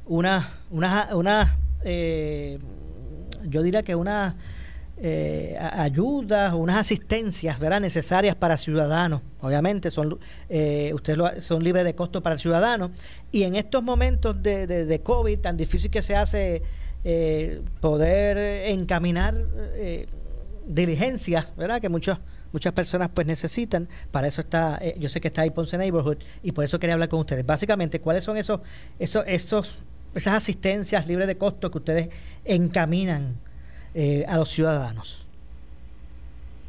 [0.08, 2.60] una, una, una eh,
[3.47, 4.36] yo diría que una
[4.97, 7.82] eh, ayudas, unas asistencias ¿verdad?
[7.82, 9.22] necesarias para ciudadanos.
[9.41, 10.18] Obviamente son
[10.49, 12.91] eh, ustedes son libres de costo para el ciudadano.
[13.32, 16.62] Y en estos momentos de, de, COVID, tan difícil que se hace
[17.03, 18.38] eh, poder
[18.70, 19.36] encaminar
[19.76, 20.08] eh,
[20.66, 21.82] diligencias, ¿verdad?
[21.82, 22.18] Que muchos
[22.51, 23.89] muchas personas pues necesitan.
[24.12, 27.10] Para eso está, yo sé que está ahí Ponce Neighborhood y por eso quería hablar
[27.10, 27.45] con ustedes.
[27.45, 28.62] Básicamente, ¿cuáles son esos,
[28.97, 29.76] esos, esos
[30.16, 32.09] esas asistencias libres de costo que ustedes
[32.45, 33.36] encaminan
[33.93, 35.26] eh, a los ciudadanos?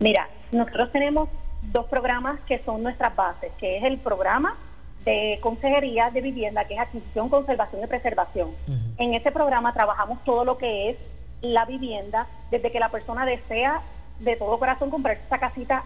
[0.00, 1.28] Mira, nosotros tenemos
[1.72, 4.56] dos programas que son nuestras bases, que es el programa
[5.04, 8.50] de consejería de vivienda, que es adquisición, conservación y preservación.
[8.98, 10.96] En ese programa trabajamos todo lo que es
[11.42, 13.80] la vivienda, desde que la persona desea
[14.18, 15.84] de todo corazón comprar esa casita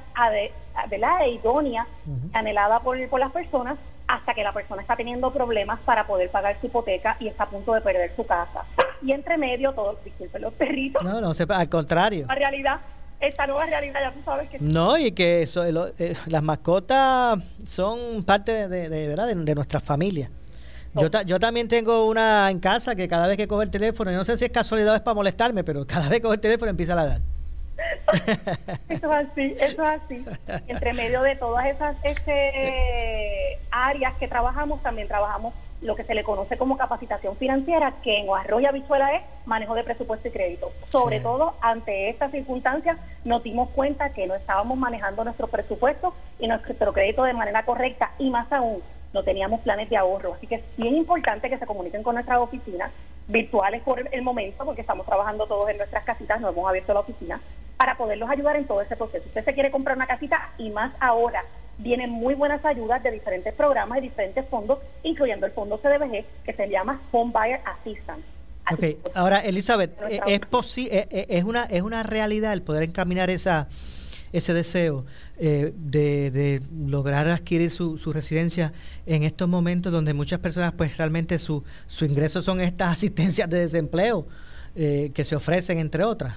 [0.99, 1.87] la idónea,
[2.33, 6.57] anhelada por, por las personas, hasta que la persona está teniendo problemas para poder pagar
[6.61, 8.65] su hipoteca y está a punto de perder su casa.
[9.03, 11.03] Y entre medio, todos, disculpen los perritos.
[11.03, 12.27] No, no, al contrario.
[12.29, 12.81] La realidad,
[13.21, 14.59] esta nueva realidad, ya tú sabes que...
[14.59, 19.29] No, y que eso, eh, las mascotas son parte de, de, ¿verdad?
[19.29, 20.31] de, nuestra familia.
[20.95, 24.15] Yo, yo también tengo una en casa que cada vez que coge el teléfono, y
[24.15, 26.41] no sé si es casualidad o es para molestarme, pero cada vez que coge el
[26.41, 27.21] teléfono empieza a ladrar.
[28.89, 30.25] eso es así, eso es así.
[30.69, 36.25] Entre medio de todas esas este, áreas que trabajamos, también trabajamos lo que se le
[36.25, 40.73] conoce como capacitación financiera, que en Arroyo Habichuela es manejo de presupuesto y crédito.
[40.91, 46.49] Sobre todo ante estas circunstancias nos dimos cuenta que no estábamos manejando nuestro presupuesto y
[46.49, 50.35] nuestro crédito de manera correcta y más aún no teníamos planes de ahorro.
[50.35, 52.93] Así que es bien importante que se comuniquen con nuestras oficinas
[53.27, 57.01] virtuales por el momento, porque estamos trabajando todos en nuestras casitas, no hemos abierto la
[57.01, 57.41] oficina,
[57.81, 59.25] para poderlos ayudar en todo ese proceso.
[59.27, 61.47] Usted se quiere comprar una casita y más ahora
[61.79, 66.53] vienen muy buenas ayudas de diferentes programas y diferentes fondos, incluyendo el fondo CDBG que
[66.53, 68.23] se llama Home Buyer Assistance.
[68.71, 73.31] Ok, ahora Elizabeth, eh, ¿es, eh, eh, es, una, ¿es una realidad el poder encaminar
[73.31, 73.67] esa,
[74.35, 75.07] ese deseo
[75.39, 78.75] de, de, lograr adquirir su, su, residencia
[79.07, 83.61] en estos momentos donde muchas personas pues realmente su, su ingreso son estas asistencias de
[83.61, 84.27] desempleo
[84.75, 86.35] que se ofrecen entre otras?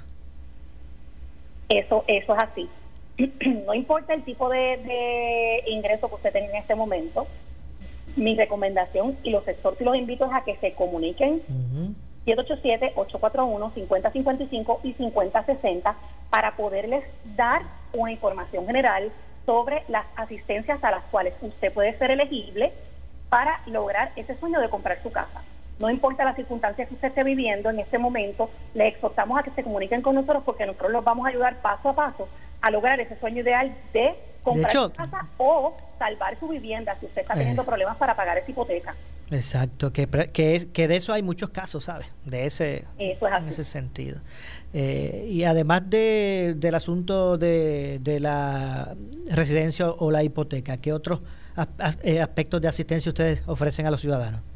[1.80, 2.70] Eso, eso es así.
[3.66, 7.26] no importa el tipo de, ingreso que usted tenga en este momento,
[8.16, 11.42] mi recomendación y los exhortos y los invito es a que se comuniquen
[12.28, 15.96] 787-841-5055 y 5060
[16.30, 17.04] para poderles
[17.36, 17.64] dar
[17.94, 19.12] una información general
[19.48, 22.72] sobre las asistencias a las cuales usted puede ser elegible
[23.30, 25.42] para lograr ese sueño de comprar su casa.
[25.84, 29.52] No importa las circunstancias que usted esté viviendo en este momento, le exhortamos a que
[29.52, 32.30] se comuniquen con nosotros porque nosotros los vamos a ayudar paso a paso
[32.62, 37.24] a lograr ese sueño ideal de comprar su casa o salvar su vivienda si usted
[37.24, 37.66] está teniendo eh.
[37.66, 38.96] problemas para pagar esa hipoteca.
[39.30, 42.08] Exacto, que, que, que de eso hay muchos casos, ¿sabes?
[42.24, 44.20] De ese, en ese sentido.
[44.74, 48.96] Eh, y además de, del asunto de, de la
[49.32, 51.20] residencia o la hipoteca, ¿qué otros
[52.04, 54.53] eh, aspectos de asistencia ustedes ofrecen a los ciudadanos?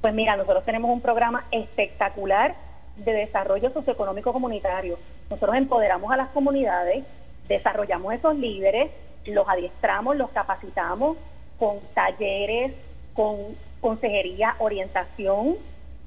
[0.00, 2.54] Pues mira, nosotros tenemos un programa espectacular
[2.96, 4.96] de desarrollo socioeconómico comunitario.
[5.28, 7.04] Nosotros empoderamos a las comunidades,
[7.48, 8.90] desarrollamos esos líderes,
[9.26, 11.16] los adiestramos, los capacitamos
[11.58, 12.72] con talleres,
[13.14, 15.56] con consejería, orientación.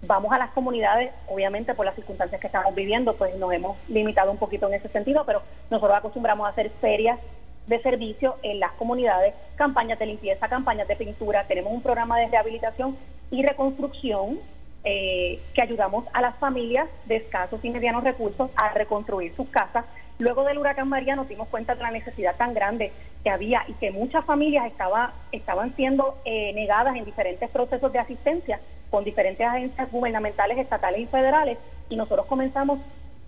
[0.04, 4.32] Vamos a las comunidades, obviamente por las circunstancias que estamos viviendo, pues nos hemos limitado
[4.32, 7.20] un poquito en ese sentido, pero nosotros acostumbramos a hacer ferias
[7.68, 12.28] de servicio en las comunidades, campañas de limpieza, campañas de pintura, tenemos un programa de
[12.28, 12.97] rehabilitación
[13.30, 14.39] y reconstrucción
[14.84, 19.86] eh, que ayudamos a las familias de escasos y medianos recursos a reconstruir sus casas.
[20.18, 22.91] Luego del huracán María nos dimos cuenta de la necesidad tan grande
[23.24, 27.99] que había y que muchas familias estaba, estaban siendo eh, negadas en diferentes procesos de
[27.99, 28.59] asistencia
[28.89, 31.57] con diferentes agencias gubernamentales, estatales y federales.
[31.89, 32.80] Y nosotros comenzamos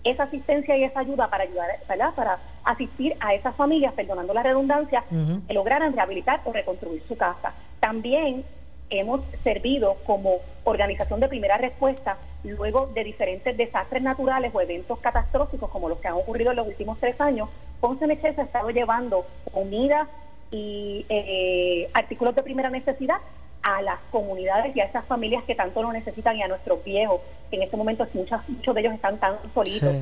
[0.04, 5.04] esa asistencia y esa ayuda para ayudar, Para asistir a esas familias, perdonando la redundancia,
[5.48, 7.54] que lograran rehabilitar o reconstruir su casa.
[7.80, 8.44] También
[8.90, 15.70] hemos servido como organización de primera respuesta luego de diferentes desastres naturales o eventos catastróficos
[15.70, 17.48] como los que han ocurrido en los últimos tres años.
[17.80, 20.08] Ponce Mecheza ha estado llevando comida
[20.50, 23.16] y eh, artículos de primera necesidad
[23.64, 27.20] a las comunidades y a esas familias que tanto lo necesitan y a nuestros viejos,
[27.50, 29.94] que en este momento muchos, muchos de ellos están tan solitos.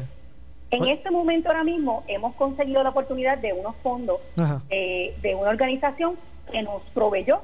[0.71, 4.21] En este momento ahora mismo hemos conseguido la oportunidad de unos fondos
[4.69, 6.17] eh, de una organización
[6.51, 7.41] que nos proveyó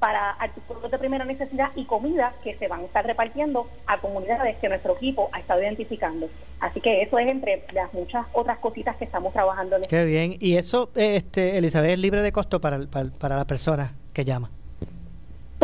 [0.00, 4.56] para artículos de primera necesidad y comida que se van a estar repartiendo a comunidades
[4.58, 6.28] que nuestro equipo ha estado identificando.
[6.60, 9.76] Así que eso es entre las muchas otras cositas que estamos trabajando.
[9.76, 10.36] En este Qué bien.
[10.40, 14.50] Y eso, este, Elizabeth, es libre de costo para, para, para la persona que llama.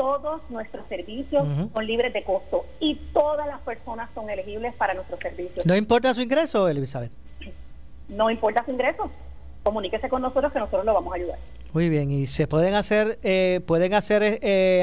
[0.00, 4.94] Todo todos nuestros servicios son libres de costo y todas las personas son elegibles para
[4.94, 5.66] nuestros servicios.
[5.66, 7.12] ¿No importa su ingreso, Elizabeth?
[8.08, 9.10] No importa su ingreso.
[9.62, 11.38] Comuníquese con nosotros que nosotros lo vamos a ayudar.
[11.74, 14.82] Muy bien, y se pueden hacer, eh, pueden hacer, eh,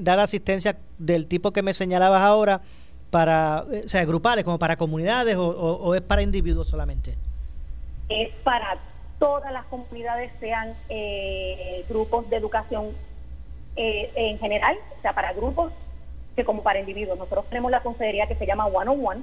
[0.00, 2.60] dar asistencia del tipo que me señalabas ahora
[3.10, 7.14] para, eh, o sea, grupales, como para comunidades o, es para individuos solamente.
[8.08, 8.78] Es para
[9.20, 10.74] todas las comunidades, sean
[11.88, 13.05] grupos de educación
[13.76, 15.72] en general, o sea, para grupos
[16.34, 17.18] que como para individuos.
[17.18, 19.22] Nosotros tenemos la consejería que se llama One on One,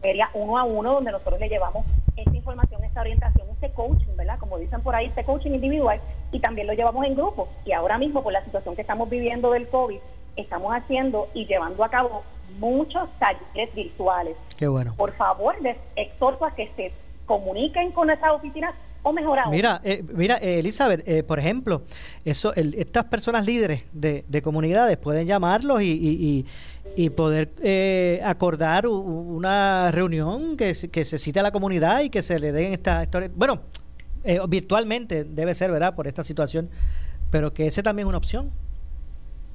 [0.00, 1.84] sería uno a uno, donde nosotros le llevamos
[2.16, 4.38] esta información, esta orientación, este coaching, ¿verdad?
[4.38, 6.00] Como dicen por ahí, este coaching individual,
[6.32, 7.48] y también lo llevamos en grupo.
[7.66, 9.98] Y ahora mismo, por la situación que estamos viviendo del COVID,
[10.36, 12.22] estamos haciendo y llevando a cabo
[12.58, 14.36] muchos talleres virtuales.
[14.56, 14.94] Qué bueno.
[14.96, 16.92] Por favor, les exhorto a que se
[17.26, 18.74] comuniquen con nuestras oficinas
[19.06, 21.82] o mejor Mira, eh, mira eh, Elizabeth, eh, por ejemplo,
[22.24, 26.44] eso, estas personas líderes de, comunidades pueden llamarlos y,
[26.96, 27.52] y, poder
[28.24, 32.72] acordar una reunión que, que se cite a la comunidad y que se le den
[32.72, 33.30] esta historia.
[33.32, 33.60] Bueno,
[34.48, 35.94] virtualmente debe ser, ¿verdad?
[35.94, 36.68] Por esta situación,
[37.30, 38.50] pero que ese también es una opción.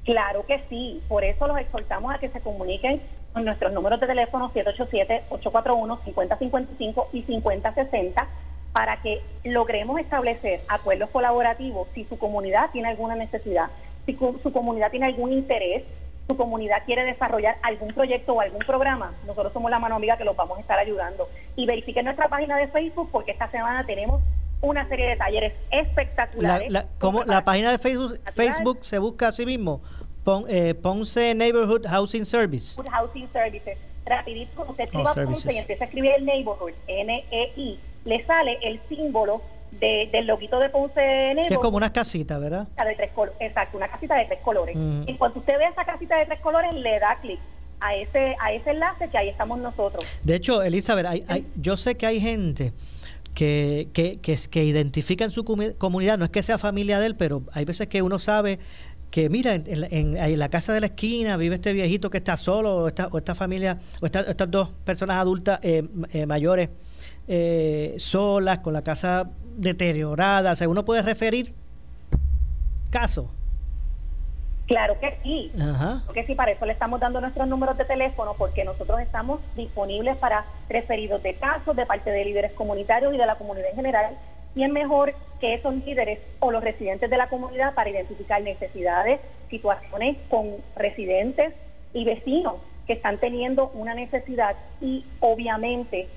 [0.04, 3.02] Claro que sí, por eso los exhortamos a que se comuniquen
[3.34, 8.28] con nuestros números de teléfono 787-841-5055 y 5060
[8.72, 13.66] para que logremos establecer acuerdos colaborativos si su comunidad tiene alguna necesidad,
[14.06, 15.84] si su comunidad tiene algún interés,
[16.28, 20.24] su comunidad quiere desarrollar algún proyecto o algún programa, nosotros somos la mano amiga que
[20.24, 21.28] los vamos a estar ayudando.
[21.56, 24.22] Y verifiquen nuestra página de Facebook porque esta semana tenemos
[24.60, 26.70] una serie de talleres espectaculares.
[26.70, 26.86] La,
[27.26, 29.82] la página de Facebook, Facebook se busca a sí mismo?
[30.48, 32.80] Eh, Ponce Neighborhood Housing Service.
[32.90, 33.76] Housing Services.
[34.06, 39.42] Rapidito, usted escriba Ponce y empieza a escribir el Neighborhood, N-E-I, le sale el símbolo
[39.72, 41.48] del loguito de Ponce Neighborhood.
[41.48, 42.68] Que es como una casita, ¿verdad?
[42.68, 44.76] De tres exacto, una casita de tres colores.
[44.76, 45.04] Mm.
[45.06, 47.40] En cuanto usted ve esa casita de tres colores, le da clic
[47.80, 50.04] a ese, a ese enlace que ahí estamos nosotros.
[50.22, 52.72] De hecho, Elizabeth, hay, yo sé que hay gente
[53.34, 57.16] que, que, que, que identifica en su comunidad, no es que sea familia de él,
[57.16, 58.60] pero hay veces que uno sabe
[59.10, 62.88] que mira, en, la casa de la esquina vive este viejito que está solo, o
[62.88, 66.70] esta, o esta familia, o estas dos personas adultas eh, eh, mayores
[67.28, 70.52] eh, solas, con la casa deteriorada.
[70.52, 71.54] O sea, uno puede referir
[72.90, 73.26] casos.
[74.66, 75.52] Claro que sí.
[76.06, 80.16] Porque sí, para eso le estamos dando nuestros números de teléfono, porque nosotros estamos disponibles
[80.16, 84.16] para referidos de casos de parte de líderes comunitarios y de la comunidad en general
[84.54, 89.20] y es mejor que esos líderes o los residentes de la comunidad para identificar necesidades,
[89.48, 91.54] situaciones con residentes
[91.94, 92.54] y vecinos
[92.86, 96.08] que están teniendo una necesidad y obviamente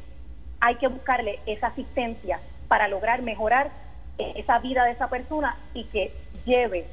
[0.60, 3.72] hay que buscarle esa asistencia para lograr mejorar
[4.18, 6.14] esa vida de esa persona y que
[6.46, 6.86] lleve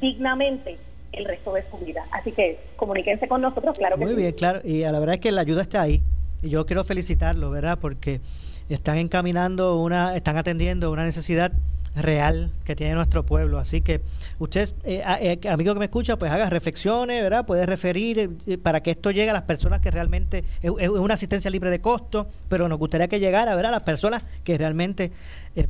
[0.00, 0.78] dignamente
[1.12, 2.04] el resto de su vida.
[2.10, 5.32] Así que comuníquense con nosotros, claro que Muy bien, claro, y la verdad es que
[5.32, 6.02] la ayuda está ahí.
[6.42, 7.78] Y yo quiero felicitarlo, ¿verdad?
[7.80, 8.20] Porque
[8.68, 11.52] están encaminando una, están atendiendo una necesidad
[11.94, 13.58] real que tiene nuestro pueblo.
[13.58, 14.00] Así que
[14.38, 17.44] usted, eh, eh, amigo que me escucha, pues haga reflexiones, ¿verdad?
[17.46, 21.50] Puede referir eh, para que esto llegue a las personas que realmente es, una asistencia
[21.50, 23.70] libre de costo, pero nos gustaría que llegara, ¿verdad?
[23.70, 25.12] A las personas que realmente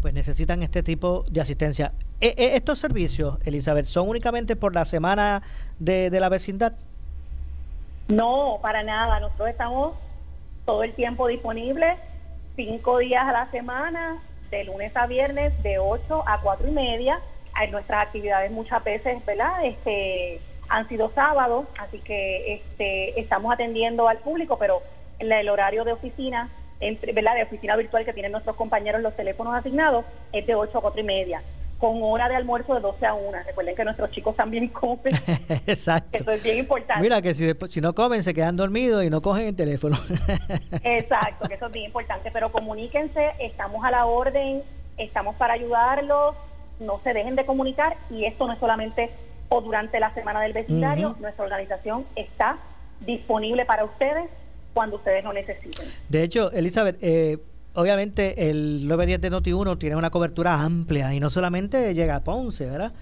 [0.01, 1.93] pues necesitan este tipo de asistencia.
[2.21, 5.43] estos servicios, Elizabeth, son únicamente por la semana
[5.79, 6.75] de, de la vecindad.
[8.09, 9.21] No, para nada.
[9.21, 9.95] Nosotros estamos
[10.67, 11.97] todo el tiempo disponibles
[12.57, 17.21] cinco días a la semana, de lunes a viernes, de 8 a cuatro y media.
[17.55, 19.65] Hay nuestras actividades muchas veces, ¿verdad?
[19.65, 24.83] Este, han sido sábados, así que este, estamos atendiendo al público, pero
[25.19, 26.49] en el horario de oficina,
[27.13, 27.35] ¿verdad?
[27.35, 31.01] De oficina virtual que tienen nuestros compañeros los teléfonos asignados, es de 8 a cuatro
[31.01, 31.43] y media
[31.81, 33.39] con hora de almuerzo de 12 a 1.
[33.47, 35.13] Recuerden que nuestros chicos también comen.
[35.67, 36.19] Exacto.
[36.19, 37.03] Eso es bien importante.
[37.03, 39.97] Mira que si, si no comen se quedan dormidos y no cogen el teléfono.
[40.85, 42.31] Exacto, que eso es bien importante.
[42.31, 44.63] Pero comuníquense, estamos a la orden,
[44.99, 46.37] estamos para ayudarlos,
[46.79, 49.11] no se dejen de comunicar y esto no es solamente
[49.49, 52.59] o durante la semana del vecindario, nuestra organización está
[53.01, 54.31] disponible para ustedes
[54.73, 55.87] cuando ustedes lo necesiten.
[56.09, 57.39] De hecho, Elizabeth, eh,
[57.75, 62.67] obviamente el 910 de Noti1 tiene una cobertura amplia y no solamente llega a Ponce,
[62.67, 62.93] ¿verdad?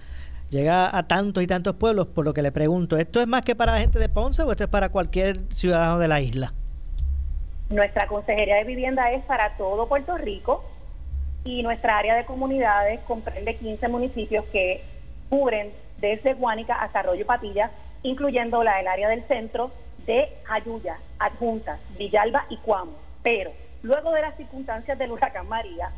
[0.49, 3.55] Llega a tantos y tantos pueblos, por lo que le pregunto, ¿esto es más que
[3.55, 6.53] para la gente de Ponce o esto es para cualquier ciudadano de la isla?
[7.69, 10.63] Nuestra Consejería de Vivienda es para todo Puerto Rico
[11.43, 14.83] y nuestra área de comunidades comprende 15 municipios que
[15.29, 17.69] cubren desde Guánica hasta Arroyo Patilla,
[18.01, 19.71] incluyendo la del área del centro
[20.07, 22.93] de Ayuya, Adjuntas, Villalba y Cuamo.
[23.21, 23.51] Pero
[23.81, 25.91] Luego de las circunstancias del huracán María,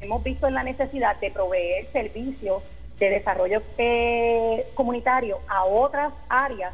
[0.00, 2.62] hemos visto la necesidad de proveer servicios
[2.98, 6.72] de desarrollo eh, comunitario a otras áreas,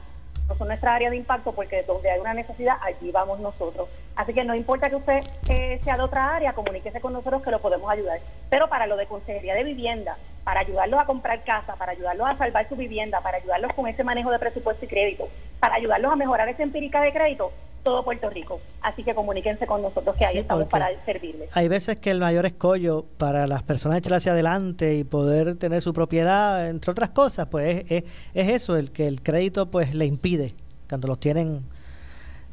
[0.49, 3.89] no son nuestra área de impacto porque donde hay una necesidad, allí vamos nosotros.
[4.15, 7.51] Así que no importa que usted eh, sea de otra área, comuníquese con nosotros que
[7.51, 8.21] lo podemos ayudar.
[8.49, 12.37] Pero para lo de consejería de vivienda, para ayudarlos a comprar casa, para ayudarlos a
[12.37, 16.17] salvar su vivienda, para ayudarlos con ese manejo de presupuesto y crédito, para ayudarlos a
[16.17, 17.53] mejorar esa empírica de crédito,
[17.83, 18.61] todo Puerto Rico.
[18.81, 21.49] Así que comuníquense con nosotros que ahí estamos para servirles.
[21.53, 25.83] Hay veces que el mayor escollo para las personas echar hacia adelante y poder tener
[25.83, 28.05] su propiedad, entre otras cosas, pues es,
[28.35, 30.53] es, eso, el que el crédito pues le impide
[30.89, 31.63] cuando los tienen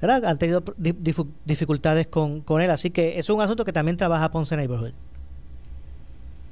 [0.02, 0.26] ¿verdad?
[0.26, 2.72] han tenido dificultades con, con él.
[2.72, 4.94] Así que es un asunto que también trabaja Ponce Neighborhood.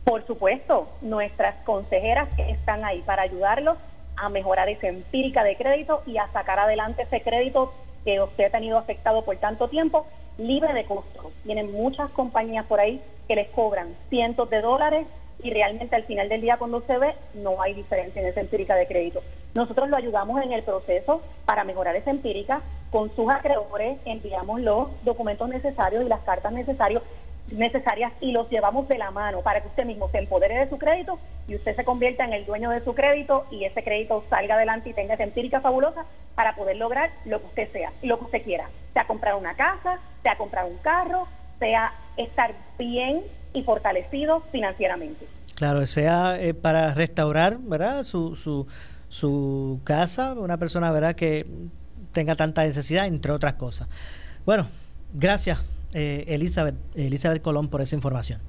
[0.03, 3.77] Por supuesto, nuestras consejeras están ahí para ayudarlos
[4.15, 7.73] a mejorar esa empírica de crédito y a sacar adelante ese crédito
[8.07, 11.29] que usted ha tenido afectado por tanto tiempo, libre de costo.
[11.43, 15.05] Tienen muchas compañías por ahí que les cobran cientos de dólares
[15.43, 18.75] y realmente al final del día cuando usted ve no hay diferencia en esa empírica
[18.75, 19.21] de crédito.
[19.55, 22.61] Nosotros lo ayudamos en el proceso para mejorar esa empírica.
[22.91, 27.03] Con sus acreedores enviamos los documentos necesarios y las cartas necesarias
[27.51, 30.77] necesarias y los llevamos de la mano para que usted mismo se empodere de su
[30.77, 34.55] crédito y usted se convierta en el dueño de su crédito y ese crédito salga
[34.55, 38.25] adelante y tenga esa empírica fabulosa para poder lograr lo que usted sea lo que
[38.25, 41.27] usted quiera, sea comprar una casa, sea comprar un carro,
[41.59, 43.23] sea estar bien
[43.53, 45.25] y fortalecido financieramente.
[45.55, 48.03] Claro, sea eh, para restaurar, ¿verdad?
[48.03, 48.67] Su, su,
[49.09, 51.15] su casa, una persona, ¿verdad?
[51.15, 51.45] Que
[52.13, 53.87] tenga tanta necesidad, entre otras cosas.
[54.45, 54.67] Bueno,
[55.13, 55.63] gracias
[55.93, 58.41] eh, Elizabeth, Elizabeth Colón por esa información.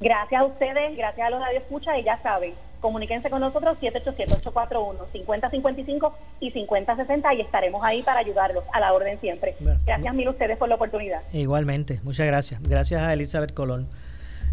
[0.00, 6.50] Gracias a ustedes, gracias a los Escucha y ya saben, comuníquense con nosotros 787-841-5055 y
[6.50, 9.54] 5060 y estaremos ahí para ayudarlos a la orden siempre.
[9.86, 11.22] Gracias mil ustedes por la oportunidad.
[11.32, 12.60] Igualmente, muchas gracias.
[12.62, 13.86] Gracias a Elizabeth Colón,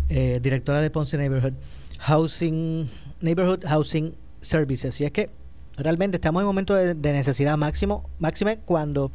[0.10, 1.55] eh, directora de Ponce Neighborhood
[2.01, 2.88] Housing,
[3.20, 4.99] Neighborhood Housing Services.
[5.01, 5.30] Y es que
[5.78, 9.12] realmente estamos en un momento de, necesidad máximo, máxime cuando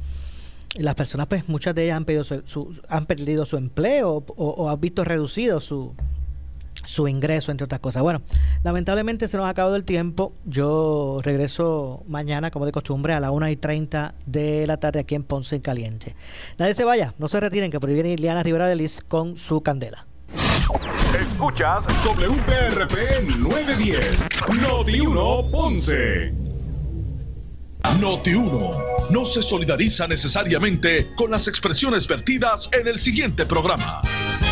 [0.77, 4.81] las personas, pues muchas de ellas han, perdido su, han perdido su empleo o, han
[4.81, 5.95] visto reducido su,
[6.85, 8.03] su ingreso, entre otras cosas.
[8.03, 8.23] Bueno,
[8.63, 10.33] lamentablemente se nos ha acabado el tiempo.
[10.45, 15.15] Yo regreso mañana, como de costumbre, a las 1 y 30 de la tarde aquí
[15.15, 16.17] en Ponce en Caliente.
[16.59, 19.37] Nadie se vaya, no se retiren, que por ahí viene Ileana Rivera de Liz con
[19.37, 20.07] su candela.
[21.15, 24.25] Escuchas WPRP 910,
[24.61, 26.44] Noti 1 Ponce.
[28.01, 34.01] Noti 1 no se solidariza necesariamente con las expresiones vertidas en el siguiente programa.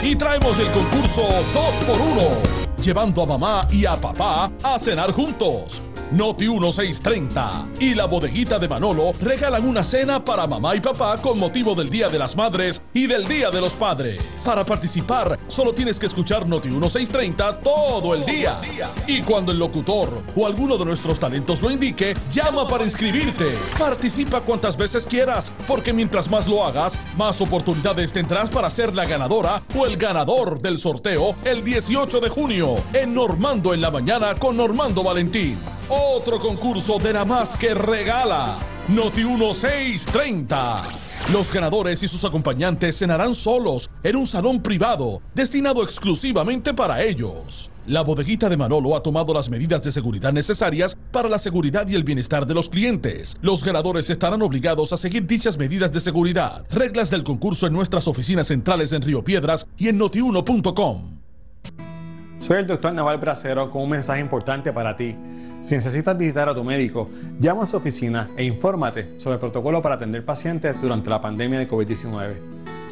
[0.03, 1.23] Y traemos el concurso
[1.55, 5.83] 2x1, llevando a mamá y a papá a cenar juntos.
[6.13, 11.39] Noti 1630 y la bodeguita de Manolo regalan una cena para mamá y papá con
[11.39, 14.21] motivo del Día de las Madres y del Día de los Padres.
[14.45, 18.61] Para participar, solo tienes que escuchar Noti 1630 todo el día.
[19.07, 23.57] Y cuando el locutor o alguno de nuestros talentos lo indique, llama para inscribirte.
[23.79, 29.07] Participa cuantas veces quieras, porque mientras más lo hagas, más oportunidades tendrás para ser la
[29.07, 34.35] ganadora o el ganador del sorteo el 18 de junio en Normando en la mañana
[34.35, 35.59] con Normando Valentín.
[35.95, 38.57] Otro concurso de la más que regala.
[38.89, 40.85] Noti 1630.
[41.31, 47.71] Los ganadores y sus acompañantes cenarán solos en un salón privado destinado exclusivamente para ellos.
[47.87, 51.95] La bodeguita de Manolo ha tomado las medidas de seguridad necesarias para la seguridad y
[51.95, 53.37] el bienestar de los clientes.
[53.43, 56.65] Los ganadores estarán obligados a seguir dichas medidas de seguridad.
[56.71, 61.19] Reglas del concurso en nuestras oficinas centrales en Río Piedras y en notiuno.com.
[62.39, 65.15] Soy el doctor Naval Bracero con un mensaje importante para ti.
[65.63, 67.09] Si necesitas visitar a tu médico,
[67.39, 71.61] llama a su oficina e infórmate sobre el protocolo para atender pacientes durante la pandemia
[71.61, 72.35] de COVID-19.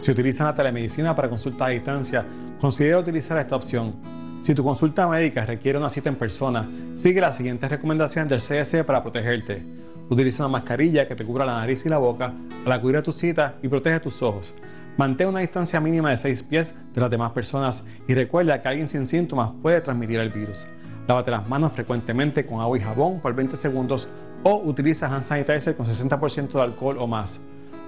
[0.00, 2.24] Si utilizas la telemedicina para consultas a distancia,
[2.60, 3.94] considera utilizar esta opción.
[4.40, 8.84] Si tu consulta médica requiere una cita en persona, sigue las siguientes recomendaciones del CSE
[8.84, 9.62] para protegerte.
[10.08, 12.32] Utiliza una mascarilla que te cubra la nariz y la boca
[12.64, 14.54] al acudir a tu cita y protege tus ojos.
[14.96, 18.88] Mantén una distancia mínima de 6 pies de las demás personas y recuerda que alguien
[18.88, 20.68] sin síntomas puede transmitir el virus.
[21.10, 24.06] Lávate las manos frecuentemente con agua y jabón por 20 segundos
[24.44, 27.40] o utiliza hand sanitizer con 60% de alcohol o más.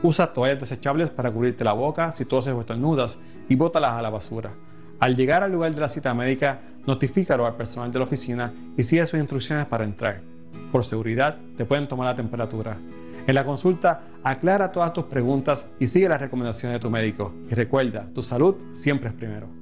[0.03, 4.11] Usa toallas desechables para cubrirte la boca si toses o estornudas y bótalas a la
[4.11, 4.51] basura.
[4.99, 8.83] Al llegar al lugar de la cita médica, notifícalo al personal de la oficina y
[8.83, 10.21] sigue sus instrucciones para entrar.
[10.73, 12.77] Por seguridad, te pueden tomar la temperatura.
[13.25, 17.33] En la consulta, aclara todas tus preguntas y sigue las recomendaciones de tu médico.
[17.49, 19.62] Y recuerda, tu salud siempre es primero.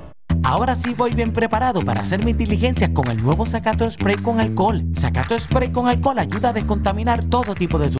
[0.43, 4.39] Ahora sí voy bien preparado para hacer mis diligencias con el nuevo Sacato Spray con
[4.39, 4.83] alcohol.
[4.95, 7.91] Sacato Spray con alcohol ayuda a descontaminar todo tipo de